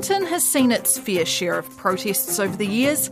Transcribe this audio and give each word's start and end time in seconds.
Wellington 0.00 0.28
has 0.28 0.48
seen 0.48 0.72
its 0.72 0.98
fair 0.98 1.26
share 1.26 1.58
of 1.58 1.76
protests 1.76 2.38
over 2.38 2.56
the 2.56 2.66
years, 2.66 3.10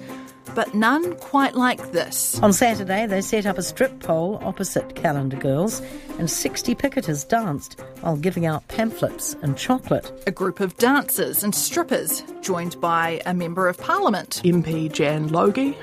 but 0.54 0.74
none 0.74 1.14
quite 1.16 1.54
like 1.54 1.92
this. 1.92 2.40
On 2.40 2.50
Saturday, 2.50 3.04
they 3.04 3.20
set 3.20 3.44
up 3.44 3.58
a 3.58 3.62
strip 3.62 4.00
pole 4.00 4.40
opposite 4.42 4.94
Calendar 4.94 5.36
Girls, 5.36 5.82
and 6.18 6.30
60 6.30 6.74
picketers 6.76 7.28
danced 7.28 7.78
while 8.00 8.16
giving 8.16 8.46
out 8.46 8.66
pamphlets 8.68 9.36
and 9.42 9.54
chocolate. 9.58 10.10
A 10.26 10.30
group 10.30 10.60
of 10.60 10.78
dancers 10.78 11.44
and 11.44 11.54
strippers, 11.54 12.22
joined 12.40 12.80
by 12.80 13.20
a 13.26 13.34
Member 13.34 13.68
of 13.68 13.76
Parliament, 13.76 14.40
MP 14.42 14.90
Jan 14.90 15.28
Logie, 15.28 15.76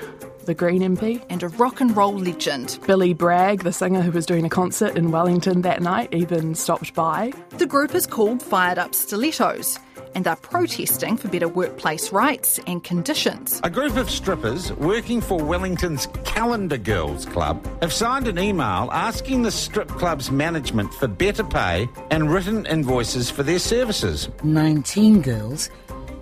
the 0.46 0.54
Green 0.54 0.82
MP, 0.82 1.24
and 1.30 1.44
a 1.44 1.48
rock 1.50 1.80
and 1.80 1.96
roll 1.96 2.18
legend. 2.18 2.80
Billy 2.84 3.14
Bragg, 3.14 3.62
the 3.62 3.72
singer 3.72 4.02
who 4.02 4.10
was 4.10 4.26
doing 4.26 4.44
a 4.44 4.50
concert 4.50 4.96
in 4.96 5.12
Wellington 5.12 5.62
that 5.62 5.82
night, 5.82 6.12
even 6.12 6.56
stopped 6.56 6.94
by. 6.94 7.32
The 7.58 7.66
group 7.66 7.94
is 7.94 8.08
called 8.08 8.42
Fired 8.42 8.78
Up 8.78 8.92
Stilettos 8.92 9.78
and 10.16 10.26
are 10.26 10.36
protesting 10.36 11.18
for 11.18 11.28
better 11.28 11.46
workplace 11.46 12.10
rights 12.10 12.58
and 12.66 12.82
conditions. 12.82 13.60
A 13.62 13.70
group 13.70 13.96
of 13.96 14.10
strippers 14.10 14.72
working 14.72 15.20
for 15.20 15.38
Wellington's 15.38 16.08
Calendar 16.24 16.78
Girls 16.78 17.26
Club 17.26 17.64
have 17.82 17.92
signed 17.92 18.26
an 18.26 18.38
email 18.38 18.88
asking 18.92 19.42
the 19.42 19.50
strip 19.50 19.88
club's 19.88 20.30
management 20.30 20.92
for 20.94 21.06
better 21.06 21.44
pay 21.44 21.86
and 22.10 22.32
written 22.32 22.64
invoices 22.64 23.30
for 23.30 23.42
their 23.42 23.58
services. 23.58 24.30
19 24.42 25.20
girls 25.20 25.68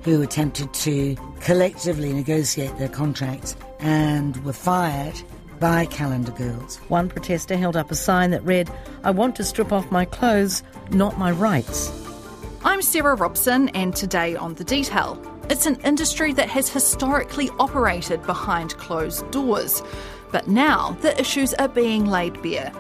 who 0.02 0.20
attempted 0.22 0.74
to 0.74 1.16
collectively 1.40 2.12
negotiate 2.12 2.76
their 2.78 2.88
contracts 2.88 3.54
and 3.78 4.44
were 4.44 4.52
fired 4.52 5.14
by 5.60 5.86
calendar 5.86 6.32
girls. 6.32 6.78
One 6.88 7.08
protester 7.08 7.56
held 7.56 7.76
up 7.76 7.92
a 7.92 7.94
sign 7.94 8.32
that 8.32 8.42
read, 8.42 8.68
I 9.04 9.12
want 9.12 9.36
to 9.36 9.44
strip 9.44 9.72
off 9.72 9.88
my 9.92 10.04
clothes, 10.04 10.64
not 10.90 11.16
my 11.16 11.30
rights. 11.30 12.03
I'm 12.66 12.80
Sarah 12.80 13.14
Robson, 13.14 13.68
and 13.68 13.94
today 13.94 14.36
on 14.36 14.54
The 14.54 14.64
Detail. 14.64 15.20
It's 15.50 15.66
an 15.66 15.78
industry 15.82 16.32
that 16.32 16.48
has 16.48 16.66
historically 16.66 17.50
operated 17.60 18.24
behind 18.24 18.74
closed 18.78 19.30
doors, 19.30 19.82
but 20.32 20.48
now 20.48 20.96
the 21.02 21.20
issues 21.20 21.52
are 21.54 21.68
being 21.68 22.06
laid 22.06 22.40
bare. 22.40 22.72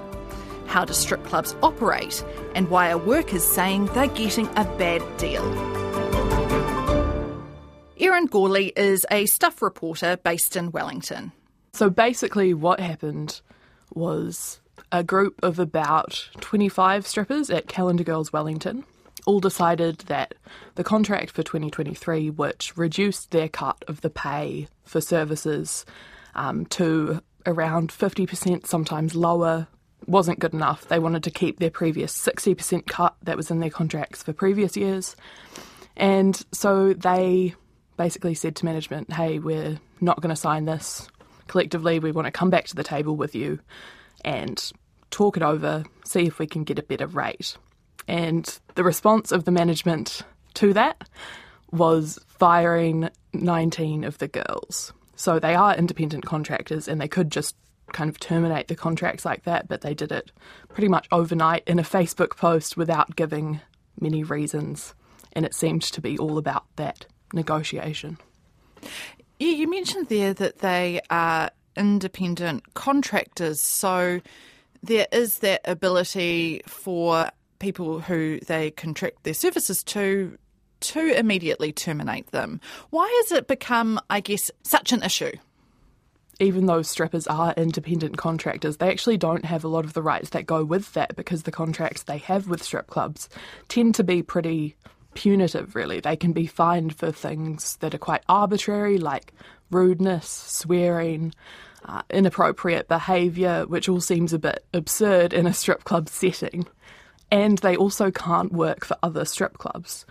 How 0.64 0.86
do 0.86 0.94
strip 0.94 1.22
clubs 1.24 1.54
operate, 1.62 2.24
and 2.54 2.70
why 2.70 2.90
are 2.92 2.96
workers 2.96 3.44
saying 3.44 3.90
they're 3.92 4.06
getting 4.06 4.46
a 4.56 4.64
bad 4.78 5.02
deal? 5.18 5.44
Erin 7.98 8.26
Gourley 8.26 8.72
is 8.78 9.04
a 9.10 9.26
stuff 9.26 9.60
reporter 9.60 10.16
based 10.16 10.56
in 10.56 10.72
Wellington. 10.72 11.30
So 11.74 11.90
basically, 11.90 12.54
what 12.54 12.80
happened 12.80 13.42
was 13.92 14.62
a 14.90 15.04
group 15.04 15.38
of 15.42 15.58
about 15.58 16.30
25 16.40 17.06
strippers 17.06 17.50
at 17.50 17.68
Calendar 17.68 18.02
Girls 18.02 18.32
Wellington 18.32 18.86
all 19.26 19.40
decided 19.40 19.98
that 20.00 20.34
the 20.74 20.84
contract 20.84 21.30
for 21.30 21.42
2023, 21.42 22.30
which 22.30 22.76
reduced 22.76 23.30
their 23.30 23.48
cut 23.48 23.82
of 23.88 24.00
the 24.00 24.10
pay 24.10 24.68
for 24.84 25.00
services 25.00 25.84
um, 26.34 26.66
to 26.66 27.20
around 27.46 27.90
50%, 27.90 28.66
sometimes 28.66 29.14
lower, 29.14 29.66
wasn't 30.06 30.38
good 30.38 30.52
enough. 30.52 30.88
They 30.88 30.98
wanted 30.98 31.24
to 31.24 31.30
keep 31.30 31.58
their 31.58 31.70
previous 31.70 32.16
60% 32.16 32.86
cut 32.86 33.14
that 33.22 33.36
was 33.36 33.50
in 33.50 33.60
their 33.60 33.70
contracts 33.70 34.22
for 34.22 34.32
previous 34.32 34.76
years. 34.76 35.16
And 35.96 36.40
so 36.52 36.92
they 36.92 37.54
basically 37.96 38.34
said 38.34 38.56
to 38.56 38.64
management, 38.64 39.12
hey, 39.12 39.38
we're 39.38 39.78
not 40.00 40.20
going 40.20 40.34
to 40.34 40.40
sign 40.40 40.64
this. 40.64 41.08
Collectively, 41.46 41.98
we 41.98 42.12
want 42.12 42.26
to 42.26 42.32
come 42.32 42.50
back 42.50 42.66
to 42.66 42.74
the 42.74 42.82
table 42.82 43.16
with 43.16 43.34
you 43.34 43.60
and 44.24 44.72
talk 45.10 45.36
it 45.36 45.42
over, 45.42 45.84
see 46.04 46.26
if 46.26 46.38
we 46.38 46.46
can 46.46 46.64
get 46.64 46.78
a 46.78 46.82
better 46.82 47.06
rate. 47.06 47.56
And 48.06 48.58
the 48.74 48.84
response 48.84 49.32
of 49.32 49.44
the 49.44 49.50
management 49.50 50.22
to 50.54 50.72
that 50.74 51.08
was 51.70 52.18
firing 52.28 53.08
19 53.32 54.04
of 54.04 54.18
the 54.18 54.28
girls. 54.28 54.92
So 55.16 55.38
they 55.38 55.54
are 55.54 55.76
independent 55.76 56.24
contractors 56.26 56.88
and 56.88 57.00
they 57.00 57.08
could 57.08 57.30
just 57.30 57.56
kind 57.92 58.10
of 58.10 58.18
terminate 58.18 58.68
the 58.68 58.74
contracts 58.74 59.24
like 59.24 59.44
that, 59.44 59.68
but 59.68 59.80
they 59.80 59.94
did 59.94 60.12
it 60.12 60.32
pretty 60.68 60.88
much 60.88 61.06
overnight 61.12 61.62
in 61.66 61.78
a 61.78 61.82
Facebook 61.82 62.36
post 62.36 62.76
without 62.76 63.16
giving 63.16 63.60
many 64.00 64.24
reasons. 64.24 64.94
And 65.32 65.44
it 65.44 65.54
seemed 65.54 65.82
to 65.82 66.00
be 66.00 66.18
all 66.18 66.38
about 66.38 66.64
that 66.76 67.06
negotiation. 67.32 68.18
Yeah, 69.38 69.52
you 69.52 69.68
mentioned 69.68 70.08
there 70.08 70.34
that 70.34 70.58
they 70.58 71.00
are 71.10 71.50
independent 71.76 72.74
contractors, 72.74 73.60
so 73.60 74.20
there 74.82 75.06
is 75.10 75.38
that 75.38 75.60
ability 75.64 76.62
for 76.66 77.30
people 77.64 77.98
who 77.98 78.38
they 78.40 78.70
contract 78.72 79.24
their 79.24 79.32
services 79.32 79.82
to 79.82 80.36
to 80.80 81.18
immediately 81.18 81.72
terminate 81.72 82.30
them. 82.30 82.60
Why 82.90 83.08
has 83.22 83.32
it 83.32 83.48
become, 83.48 83.98
I 84.10 84.20
guess, 84.20 84.50
such 84.64 84.92
an 84.92 85.02
issue? 85.02 85.32
Even 86.40 86.66
though 86.66 86.82
strippers 86.82 87.26
are 87.26 87.54
independent 87.56 88.18
contractors, 88.18 88.76
they 88.76 88.90
actually 88.90 89.16
don't 89.16 89.46
have 89.46 89.64
a 89.64 89.68
lot 89.68 89.86
of 89.86 89.94
the 89.94 90.02
rights 90.02 90.30
that 90.30 90.44
go 90.44 90.62
with 90.62 90.92
that 90.92 91.16
because 91.16 91.44
the 91.44 91.50
contracts 91.50 92.02
they 92.02 92.18
have 92.18 92.48
with 92.48 92.62
strip 92.62 92.88
clubs 92.88 93.30
tend 93.68 93.94
to 93.94 94.04
be 94.04 94.22
pretty 94.22 94.76
punitive, 95.14 95.74
really. 95.74 96.00
They 96.00 96.16
can 96.16 96.34
be 96.34 96.46
fined 96.46 96.94
for 96.94 97.12
things 97.12 97.76
that 97.76 97.94
are 97.94 97.98
quite 97.98 98.24
arbitrary, 98.28 98.98
like 98.98 99.32
rudeness, 99.70 100.28
swearing, 100.28 101.32
uh, 101.86 102.02
inappropriate 102.10 102.88
behaviour, 102.88 103.64
which 103.66 103.88
all 103.88 104.02
seems 104.02 104.34
a 104.34 104.38
bit 104.38 104.66
absurd 104.74 105.32
in 105.32 105.46
a 105.46 105.54
strip 105.54 105.84
club 105.84 106.10
setting 106.10 106.66
and 107.30 107.58
they 107.58 107.76
also 107.76 108.10
can't 108.10 108.52
work 108.52 108.84
for 108.84 108.96
other 109.02 109.24
strip 109.24 109.58
clubs. 109.58 110.06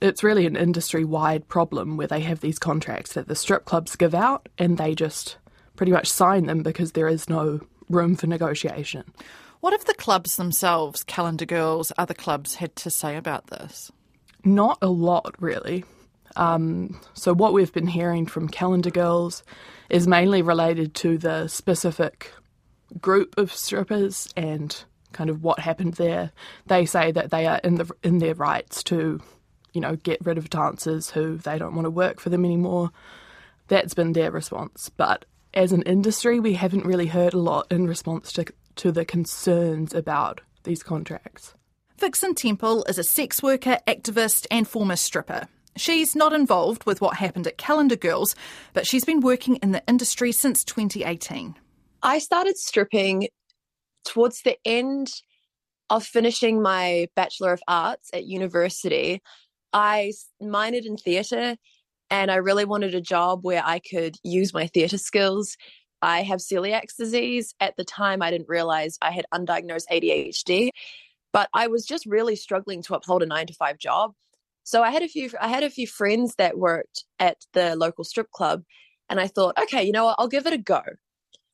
It's 0.00 0.22
really 0.22 0.46
an 0.46 0.56
industry 0.56 1.04
wide 1.04 1.48
problem 1.48 1.96
where 1.96 2.06
they 2.06 2.20
have 2.20 2.40
these 2.40 2.58
contracts 2.58 3.14
that 3.14 3.28
the 3.28 3.34
strip 3.34 3.64
clubs 3.64 3.96
give 3.96 4.14
out 4.14 4.48
and 4.58 4.78
they 4.78 4.94
just 4.94 5.36
pretty 5.76 5.92
much 5.92 6.10
sign 6.10 6.46
them 6.46 6.62
because 6.62 6.92
there 6.92 7.08
is 7.08 7.28
no 7.28 7.60
room 7.88 8.16
for 8.16 8.26
negotiation. 8.26 9.04
What 9.60 9.72
have 9.72 9.86
the 9.86 9.94
clubs 9.94 10.36
themselves, 10.36 11.02
Calendar 11.04 11.46
Girls, 11.46 11.92
other 11.98 12.14
clubs, 12.14 12.56
had 12.56 12.76
to 12.76 12.90
say 12.90 13.16
about 13.16 13.48
this? 13.48 13.90
Not 14.44 14.78
a 14.82 14.88
lot, 14.88 15.34
really. 15.40 15.84
Um, 16.36 17.00
so, 17.14 17.34
what 17.34 17.52
we've 17.52 17.72
been 17.72 17.88
hearing 17.88 18.26
from 18.26 18.48
Calendar 18.48 18.90
Girls 18.90 19.42
is 19.90 20.06
mainly 20.06 20.42
related 20.42 20.94
to 20.96 21.18
the 21.18 21.48
specific 21.48 22.32
group 23.00 23.36
of 23.36 23.52
strippers 23.52 24.28
and 24.36 24.84
kind 25.12 25.30
of 25.30 25.42
what 25.42 25.58
happened 25.60 25.94
there. 25.94 26.32
They 26.66 26.86
say 26.86 27.12
that 27.12 27.30
they 27.30 27.46
are 27.46 27.60
in 27.64 27.76
the 27.76 27.90
in 28.02 28.18
their 28.18 28.34
rights 28.34 28.82
to, 28.84 29.20
you 29.72 29.80
know, 29.80 29.96
get 29.96 30.24
rid 30.24 30.38
of 30.38 30.50
dancers 30.50 31.10
who 31.10 31.36
they 31.36 31.58
don't 31.58 31.74
want 31.74 31.86
to 31.86 31.90
work 31.90 32.20
for 32.20 32.30
them 32.30 32.44
anymore. 32.44 32.90
That's 33.68 33.94
been 33.94 34.12
their 34.12 34.30
response. 34.30 34.90
But 34.96 35.24
as 35.54 35.72
an 35.72 35.82
industry, 35.82 36.40
we 36.40 36.54
haven't 36.54 36.86
really 36.86 37.06
heard 37.06 37.34
a 37.34 37.38
lot 37.38 37.66
in 37.70 37.86
response 37.86 38.32
to 38.34 38.46
to 38.76 38.92
the 38.92 39.04
concerns 39.04 39.92
about 39.92 40.40
these 40.64 40.82
contracts. 40.82 41.54
Vixen 41.98 42.34
Temple 42.34 42.84
is 42.84 42.98
a 42.98 43.02
sex 43.02 43.42
worker, 43.42 43.78
activist, 43.88 44.46
and 44.52 44.68
former 44.68 44.94
stripper. 44.94 45.48
She's 45.76 46.14
not 46.14 46.32
involved 46.32 46.86
with 46.86 47.00
what 47.00 47.16
happened 47.16 47.46
at 47.46 47.58
Calendar 47.58 47.96
Girls, 47.96 48.36
but 48.72 48.86
she's 48.86 49.04
been 49.04 49.20
working 49.20 49.56
in 49.56 49.72
the 49.72 49.82
industry 49.88 50.32
since 50.32 50.64
2018. 50.64 51.56
I 52.02 52.18
started 52.18 52.56
stripping 52.56 53.28
towards 54.04 54.42
the 54.42 54.56
end 54.64 55.10
of 55.90 56.04
finishing 56.04 56.62
my 56.62 57.08
Bachelor 57.16 57.52
of 57.52 57.62
Arts 57.66 58.10
at 58.12 58.26
university, 58.26 59.22
I 59.72 60.12
minored 60.42 60.86
in 60.86 60.96
theatre 60.96 61.56
and 62.10 62.30
I 62.30 62.36
really 62.36 62.64
wanted 62.64 62.94
a 62.94 63.00
job 63.00 63.40
where 63.42 63.62
I 63.64 63.78
could 63.78 64.16
use 64.22 64.54
my 64.54 64.66
theatre 64.66 64.98
skills. 64.98 65.56
I 66.00 66.22
have 66.22 66.40
celiac 66.40 66.96
disease. 66.96 67.54
At 67.60 67.76
the 67.76 67.84
time, 67.84 68.22
I 68.22 68.30
didn't 68.30 68.48
realize 68.48 68.98
I 69.02 69.10
had 69.10 69.26
undiagnosed 69.32 69.86
ADHD, 69.90 70.70
but 71.32 71.48
I 71.52 71.66
was 71.66 71.84
just 71.84 72.06
really 72.06 72.36
struggling 72.36 72.82
to 72.84 72.94
uphold 72.94 73.22
a 73.22 73.26
nine 73.26 73.46
to 73.46 73.54
five 73.54 73.78
job. 73.78 74.12
So 74.64 74.82
I 74.82 74.90
had 74.90 75.02
a 75.02 75.08
few 75.08 75.30
I 75.40 75.48
had 75.48 75.64
a 75.64 75.70
few 75.70 75.86
friends 75.86 76.34
that 76.36 76.58
worked 76.58 77.04
at 77.18 77.38
the 77.52 77.74
local 77.74 78.04
strip 78.04 78.30
club 78.30 78.62
and 79.08 79.18
I 79.18 79.26
thought, 79.26 79.58
okay, 79.58 79.82
you 79.82 79.92
know 79.92 80.04
what, 80.04 80.16
I'll 80.18 80.28
give 80.28 80.46
it 80.46 80.52
a 80.52 80.58
go. 80.58 80.82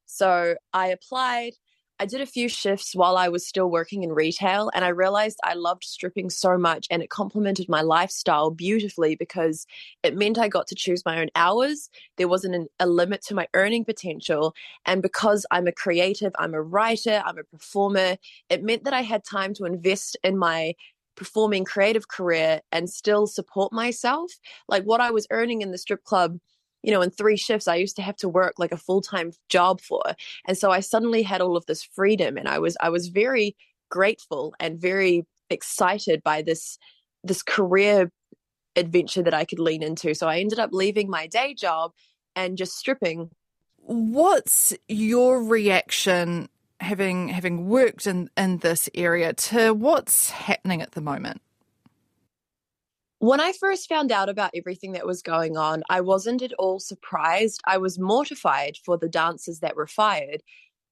So 0.06 0.56
I 0.72 0.88
applied, 0.88 1.52
I 2.00 2.06
did 2.06 2.20
a 2.20 2.26
few 2.26 2.48
shifts 2.48 2.94
while 2.94 3.16
I 3.16 3.28
was 3.28 3.46
still 3.46 3.70
working 3.70 4.02
in 4.02 4.12
retail, 4.12 4.68
and 4.74 4.84
I 4.84 4.88
realized 4.88 5.38
I 5.44 5.54
loved 5.54 5.84
stripping 5.84 6.28
so 6.28 6.58
much 6.58 6.88
and 6.90 7.02
it 7.02 7.08
complemented 7.08 7.68
my 7.68 7.82
lifestyle 7.82 8.50
beautifully 8.50 9.14
because 9.14 9.64
it 10.02 10.16
meant 10.16 10.36
I 10.36 10.48
got 10.48 10.66
to 10.68 10.74
choose 10.74 11.04
my 11.04 11.20
own 11.20 11.28
hours. 11.36 11.88
There 12.16 12.26
wasn't 12.26 12.56
an, 12.56 12.66
a 12.80 12.88
limit 12.88 13.22
to 13.26 13.34
my 13.34 13.46
earning 13.54 13.84
potential. 13.84 14.54
And 14.84 15.02
because 15.02 15.46
I'm 15.52 15.68
a 15.68 15.72
creative, 15.72 16.32
I'm 16.36 16.54
a 16.54 16.62
writer, 16.62 17.22
I'm 17.24 17.38
a 17.38 17.44
performer, 17.44 18.16
it 18.50 18.64
meant 18.64 18.84
that 18.84 18.94
I 18.94 19.02
had 19.02 19.22
time 19.24 19.54
to 19.54 19.64
invest 19.64 20.16
in 20.24 20.36
my 20.36 20.74
performing 21.16 21.64
creative 21.64 22.08
career 22.08 22.60
and 22.72 22.90
still 22.90 23.28
support 23.28 23.72
myself. 23.72 24.32
Like 24.68 24.82
what 24.82 25.00
I 25.00 25.12
was 25.12 25.28
earning 25.30 25.62
in 25.62 25.70
the 25.70 25.78
strip 25.78 26.02
club 26.02 26.38
you 26.84 26.92
know, 26.92 27.00
in 27.00 27.10
three 27.10 27.36
shifts, 27.36 27.66
I 27.66 27.76
used 27.76 27.96
to 27.96 28.02
have 28.02 28.16
to 28.16 28.28
work 28.28 28.54
like 28.58 28.70
a 28.70 28.76
full 28.76 29.00
time 29.00 29.32
job 29.48 29.80
for. 29.80 30.02
And 30.46 30.56
so 30.56 30.70
I 30.70 30.80
suddenly 30.80 31.22
had 31.22 31.40
all 31.40 31.56
of 31.56 31.64
this 31.64 31.82
freedom 31.82 32.36
and 32.36 32.46
I 32.46 32.58
was, 32.58 32.76
I 32.78 32.90
was 32.90 33.08
very 33.08 33.56
grateful 33.90 34.54
and 34.60 34.78
very 34.78 35.24
excited 35.48 36.22
by 36.22 36.42
this, 36.42 36.78
this 37.22 37.42
career 37.42 38.12
adventure 38.76 39.22
that 39.22 39.32
I 39.32 39.46
could 39.46 39.60
lean 39.60 39.82
into. 39.82 40.14
So 40.14 40.28
I 40.28 40.40
ended 40.40 40.58
up 40.58 40.70
leaving 40.72 41.08
my 41.08 41.26
day 41.26 41.54
job 41.54 41.92
and 42.36 42.58
just 42.58 42.76
stripping. 42.76 43.30
What's 43.78 44.74
your 44.86 45.42
reaction 45.42 46.50
having 46.80 47.28
having 47.28 47.66
worked 47.68 48.06
in, 48.06 48.28
in 48.36 48.58
this 48.58 48.90
area 48.94 49.32
to 49.32 49.72
what's 49.72 50.28
happening 50.30 50.82
at 50.82 50.92
the 50.92 51.00
moment? 51.00 51.40
When 53.24 53.40
I 53.40 53.52
first 53.52 53.88
found 53.88 54.12
out 54.12 54.28
about 54.28 54.50
everything 54.54 54.92
that 54.92 55.06
was 55.06 55.22
going 55.22 55.56
on, 55.56 55.82
I 55.88 56.02
wasn't 56.02 56.42
at 56.42 56.52
all 56.58 56.78
surprised. 56.78 57.62
I 57.66 57.78
was 57.78 57.98
mortified 57.98 58.76
for 58.84 58.98
the 58.98 59.08
dancers 59.08 59.60
that 59.60 59.76
were 59.76 59.86
fired, 59.86 60.42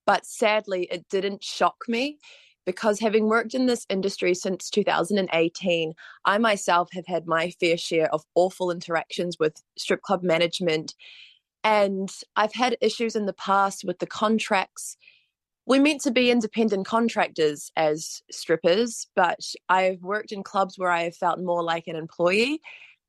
but 0.06 0.24
sadly, 0.24 0.88
it 0.90 1.06
didn't 1.10 1.44
shock 1.44 1.76
me 1.88 2.16
because 2.64 3.00
having 3.00 3.28
worked 3.28 3.52
in 3.52 3.66
this 3.66 3.84
industry 3.90 4.32
since 4.32 4.70
2018, 4.70 5.92
I 6.24 6.38
myself 6.38 6.88
have 6.94 7.04
had 7.06 7.26
my 7.26 7.50
fair 7.60 7.76
share 7.76 8.10
of 8.14 8.24
awful 8.34 8.70
interactions 8.70 9.36
with 9.38 9.62
strip 9.76 10.00
club 10.00 10.22
management. 10.22 10.94
And 11.62 12.10
I've 12.34 12.54
had 12.54 12.78
issues 12.80 13.14
in 13.14 13.26
the 13.26 13.34
past 13.34 13.84
with 13.84 13.98
the 13.98 14.06
contracts. 14.06 14.96
We're 15.66 15.82
meant 15.82 16.00
to 16.02 16.10
be 16.10 16.30
independent 16.30 16.86
contractors 16.86 17.70
as 17.76 18.22
strippers, 18.30 19.06
but 19.14 19.40
I've 19.68 20.02
worked 20.02 20.32
in 20.32 20.42
clubs 20.42 20.78
where 20.78 20.90
I 20.90 21.04
have 21.04 21.16
felt 21.16 21.38
more 21.38 21.62
like 21.62 21.86
an 21.86 21.96
employee. 21.96 22.60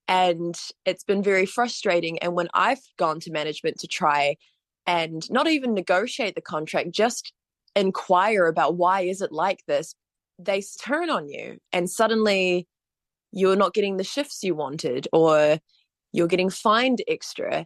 And 0.08 0.56
it's 0.86 1.04
been 1.04 1.24
very 1.24 1.46
frustrating. 1.46 2.20
And 2.20 2.34
when 2.34 2.50
I've 2.54 2.82
gone 2.98 3.20
to 3.22 3.32
management 3.32 3.80
to 3.80 3.88
try 3.88 4.36
and 4.86 5.30
not 5.32 5.48
even 5.48 5.74
negotiate 5.74 6.36
the 6.36 6.42
contract, 6.42 6.92
just 6.92 7.34
inquire 7.76 8.46
about 8.46 8.76
why 8.76 9.02
is 9.02 9.22
it 9.22 9.32
like 9.32 9.60
this 9.68 9.96
they 10.40 10.64
turn 10.82 11.10
on 11.10 11.28
you 11.28 11.58
and 11.72 11.90
suddenly 11.90 12.68
you're 13.32 13.56
not 13.56 13.74
getting 13.74 13.98
the 13.98 14.04
shifts 14.04 14.44
you 14.44 14.56
wanted 14.56 15.08
or 15.14 15.60
you're 16.12 16.28
getting 16.28 16.50
fined 16.50 17.02
extra 17.08 17.66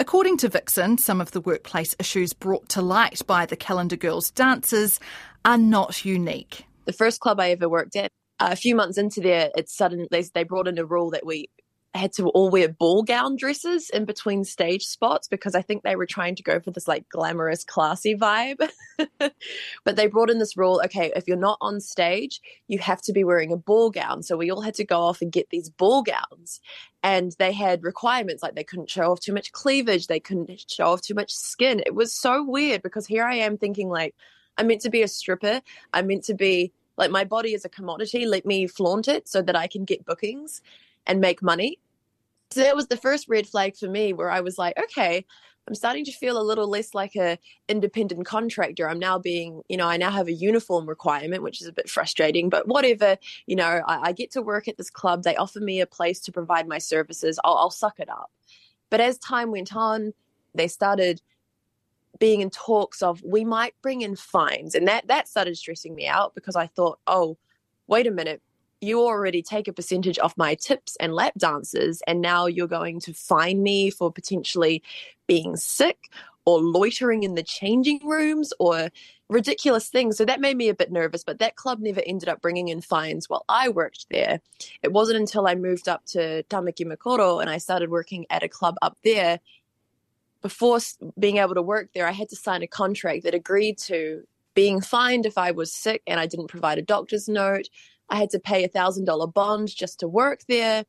According 0.00 0.36
to 0.38 0.48
Vixen, 0.48 0.96
some 0.96 1.20
of 1.20 1.32
the 1.32 1.40
workplace 1.40 1.96
issues 1.98 2.32
brought 2.32 2.68
to 2.68 2.80
light 2.80 3.20
by 3.26 3.46
the 3.46 3.56
Calendar 3.56 3.96
Girls 3.96 4.30
dancers 4.30 5.00
are 5.44 5.58
not 5.58 6.04
unique. 6.04 6.64
The 6.84 6.92
first 6.92 7.18
club 7.18 7.40
I 7.40 7.50
ever 7.50 7.68
worked 7.68 7.96
at, 7.96 8.12
a 8.38 8.54
few 8.54 8.76
months 8.76 8.96
into 8.96 9.20
there, 9.20 9.50
it 9.56 9.68
suddenly 9.68 10.06
they 10.32 10.44
brought 10.44 10.68
in 10.68 10.78
a 10.78 10.84
rule 10.84 11.10
that 11.10 11.26
we 11.26 11.50
had 11.94 12.12
to 12.12 12.28
all 12.28 12.50
wear 12.50 12.68
ball 12.68 13.02
gown 13.02 13.36
dresses 13.36 13.90
in 13.90 14.04
between 14.04 14.44
stage 14.44 14.84
spots 14.84 15.26
because 15.26 15.54
I 15.54 15.62
think 15.62 15.82
they 15.82 15.96
were 15.96 16.06
trying 16.06 16.34
to 16.36 16.42
go 16.42 16.60
for 16.60 16.70
this 16.70 16.86
like 16.86 17.08
glamorous, 17.08 17.64
classy 17.64 18.14
vibe. 18.14 18.68
but 19.18 19.96
they 19.96 20.06
brought 20.06 20.30
in 20.30 20.38
this 20.38 20.56
rule 20.56 20.80
okay, 20.84 21.12
if 21.16 21.26
you're 21.26 21.36
not 21.36 21.58
on 21.60 21.80
stage, 21.80 22.40
you 22.68 22.78
have 22.78 23.00
to 23.02 23.12
be 23.12 23.24
wearing 23.24 23.52
a 23.52 23.56
ball 23.56 23.90
gown. 23.90 24.22
So 24.22 24.36
we 24.36 24.50
all 24.50 24.60
had 24.60 24.74
to 24.74 24.84
go 24.84 25.00
off 25.00 25.22
and 25.22 25.32
get 25.32 25.48
these 25.50 25.70
ball 25.70 26.02
gowns. 26.02 26.60
And 27.02 27.32
they 27.38 27.52
had 27.52 27.82
requirements 27.82 28.42
like 28.42 28.54
they 28.54 28.64
couldn't 28.64 28.90
show 28.90 29.12
off 29.12 29.20
too 29.20 29.32
much 29.32 29.52
cleavage, 29.52 30.06
they 30.06 30.20
couldn't 30.20 30.64
show 30.68 30.92
off 30.92 31.00
too 31.00 31.14
much 31.14 31.32
skin. 31.32 31.82
It 31.86 31.94
was 31.94 32.14
so 32.14 32.44
weird 32.44 32.82
because 32.82 33.06
here 33.06 33.24
I 33.24 33.36
am 33.36 33.56
thinking, 33.56 33.88
like, 33.88 34.14
I'm 34.56 34.66
meant 34.66 34.82
to 34.82 34.90
be 34.90 35.02
a 35.02 35.08
stripper, 35.08 35.62
I'm 35.94 36.06
meant 36.06 36.24
to 36.24 36.34
be 36.34 36.72
like 36.98 37.10
my 37.12 37.24
body 37.24 37.54
is 37.54 37.64
a 37.64 37.68
commodity 37.68 38.26
let 38.26 38.44
me 38.44 38.66
flaunt 38.66 39.06
it 39.06 39.28
so 39.28 39.40
that 39.40 39.54
i 39.54 39.68
can 39.68 39.84
get 39.84 40.04
bookings 40.04 40.60
and 41.08 41.20
make 41.20 41.42
money. 41.42 41.80
So 42.50 42.60
that 42.60 42.76
was 42.76 42.86
the 42.86 42.96
first 42.96 43.28
red 43.28 43.46
flag 43.46 43.76
for 43.76 43.88
me 43.88 44.12
where 44.12 44.30
I 44.30 44.40
was 44.40 44.56
like, 44.56 44.78
okay, 44.78 45.24
I'm 45.66 45.74
starting 45.74 46.04
to 46.06 46.12
feel 46.12 46.40
a 46.40 46.42
little 46.42 46.66
less 46.66 46.94
like 46.94 47.14
a 47.14 47.38
independent 47.68 48.24
contractor. 48.24 48.88
I'm 48.88 48.98
now 48.98 49.18
being, 49.18 49.62
you 49.68 49.76
know, 49.76 49.86
I 49.86 49.98
now 49.98 50.10
have 50.10 50.26
a 50.26 50.32
uniform 50.32 50.88
requirement, 50.88 51.42
which 51.42 51.60
is 51.60 51.66
a 51.66 51.72
bit 51.72 51.90
frustrating, 51.90 52.48
but 52.48 52.66
whatever, 52.66 53.18
you 53.46 53.54
know, 53.54 53.82
I, 53.86 54.08
I 54.08 54.12
get 54.12 54.30
to 54.32 54.42
work 54.42 54.66
at 54.66 54.78
this 54.78 54.88
club. 54.88 55.24
They 55.24 55.36
offer 55.36 55.60
me 55.60 55.80
a 55.80 55.86
place 55.86 56.20
to 56.20 56.32
provide 56.32 56.66
my 56.68 56.78
services. 56.78 57.38
I'll, 57.44 57.56
I'll 57.56 57.70
suck 57.70 58.00
it 58.00 58.08
up. 58.08 58.30
But 58.88 59.00
as 59.00 59.18
time 59.18 59.50
went 59.50 59.76
on, 59.76 60.14
they 60.54 60.68
started 60.68 61.20
being 62.18 62.40
in 62.40 62.48
talks 62.48 63.02
of 63.02 63.22
we 63.22 63.44
might 63.44 63.74
bring 63.82 64.00
in 64.00 64.16
fines. 64.16 64.74
And 64.74 64.88
that 64.88 65.06
that 65.08 65.28
started 65.28 65.56
stressing 65.58 65.94
me 65.94 66.06
out 66.06 66.34
because 66.34 66.56
I 66.56 66.66
thought, 66.66 66.98
oh, 67.06 67.36
wait 67.86 68.06
a 68.06 68.10
minute, 68.10 68.40
you 68.80 69.00
already 69.00 69.42
take 69.42 69.68
a 69.68 69.72
percentage 69.72 70.18
of 70.18 70.36
my 70.36 70.54
tips 70.54 70.96
and 71.00 71.14
lap 71.14 71.34
dances, 71.36 72.02
and 72.06 72.20
now 72.20 72.46
you're 72.46 72.66
going 72.68 73.00
to 73.00 73.12
fine 73.12 73.62
me 73.62 73.90
for 73.90 74.12
potentially 74.12 74.82
being 75.26 75.56
sick 75.56 76.10
or 76.44 76.60
loitering 76.60 77.24
in 77.24 77.34
the 77.34 77.42
changing 77.42 78.00
rooms 78.02 78.52
or 78.58 78.88
ridiculous 79.28 79.88
things. 79.88 80.16
So 80.16 80.24
that 80.24 80.40
made 80.40 80.56
me 80.56 80.70
a 80.70 80.74
bit 80.74 80.90
nervous, 80.90 81.22
but 81.22 81.38
that 81.40 81.56
club 81.56 81.80
never 81.80 82.00
ended 82.06 82.28
up 82.28 82.40
bringing 82.40 82.68
in 82.68 82.80
fines 82.80 83.28
while 83.28 83.44
I 83.48 83.68
worked 83.68 84.06
there. 84.10 84.40
It 84.82 84.92
wasn't 84.92 85.18
until 85.18 85.46
I 85.46 85.54
moved 85.54 85.88
up 85.88 86.06
to 86.06 86.42
Tamaki 86.44 86.86
Makaurau 86.86 87.40
and 87.40 87.50
I 87.50 87.58
started 87.58 87.90
working 87.90 88.24
at 88.30 88.42
a 88.42 88.48
club 88.48 88.76
up 88.80 88.96
there. 89.04 89.40
Before 90.40 90.78
being 91.18 91.36
able 91.36 91.54
to 91.54 91.62
work 91.62 91.90
there, 91.94 92.06
I 92.06 92.12
had 92.12 92.30
to 92.30 92.36
sign 92.36 92.62
a 92.62 92.66
contract 92.66 93.24
that 93.24 93.34
agreed 93.34 93.76
to 93.78 94.22
being 94.54 94.80
fined 94.80 95.26
if 95.26 95.36
I 95.36 95.50
was 95.50 95.72
sick 95.72 96.02
and 96.06 96.18
I 96.18 96.26
didn't 96.26 96.48
provide 96.48 96.78
a 96.78 96.82
doctor's 96.82 97.28
note, 97.28 97.68
I 98.10 98.16
had 98.16 98.30
to 98.30 98.38
pay 98.38 98.64
a 98.64 98.68
thousand 98.68 99.04
dollar 99.04 99.26
bond 99.26 99.68
just 99.74 100.00
to 100.00 100.08
work 100.08 100.40
there. 100.48 100.84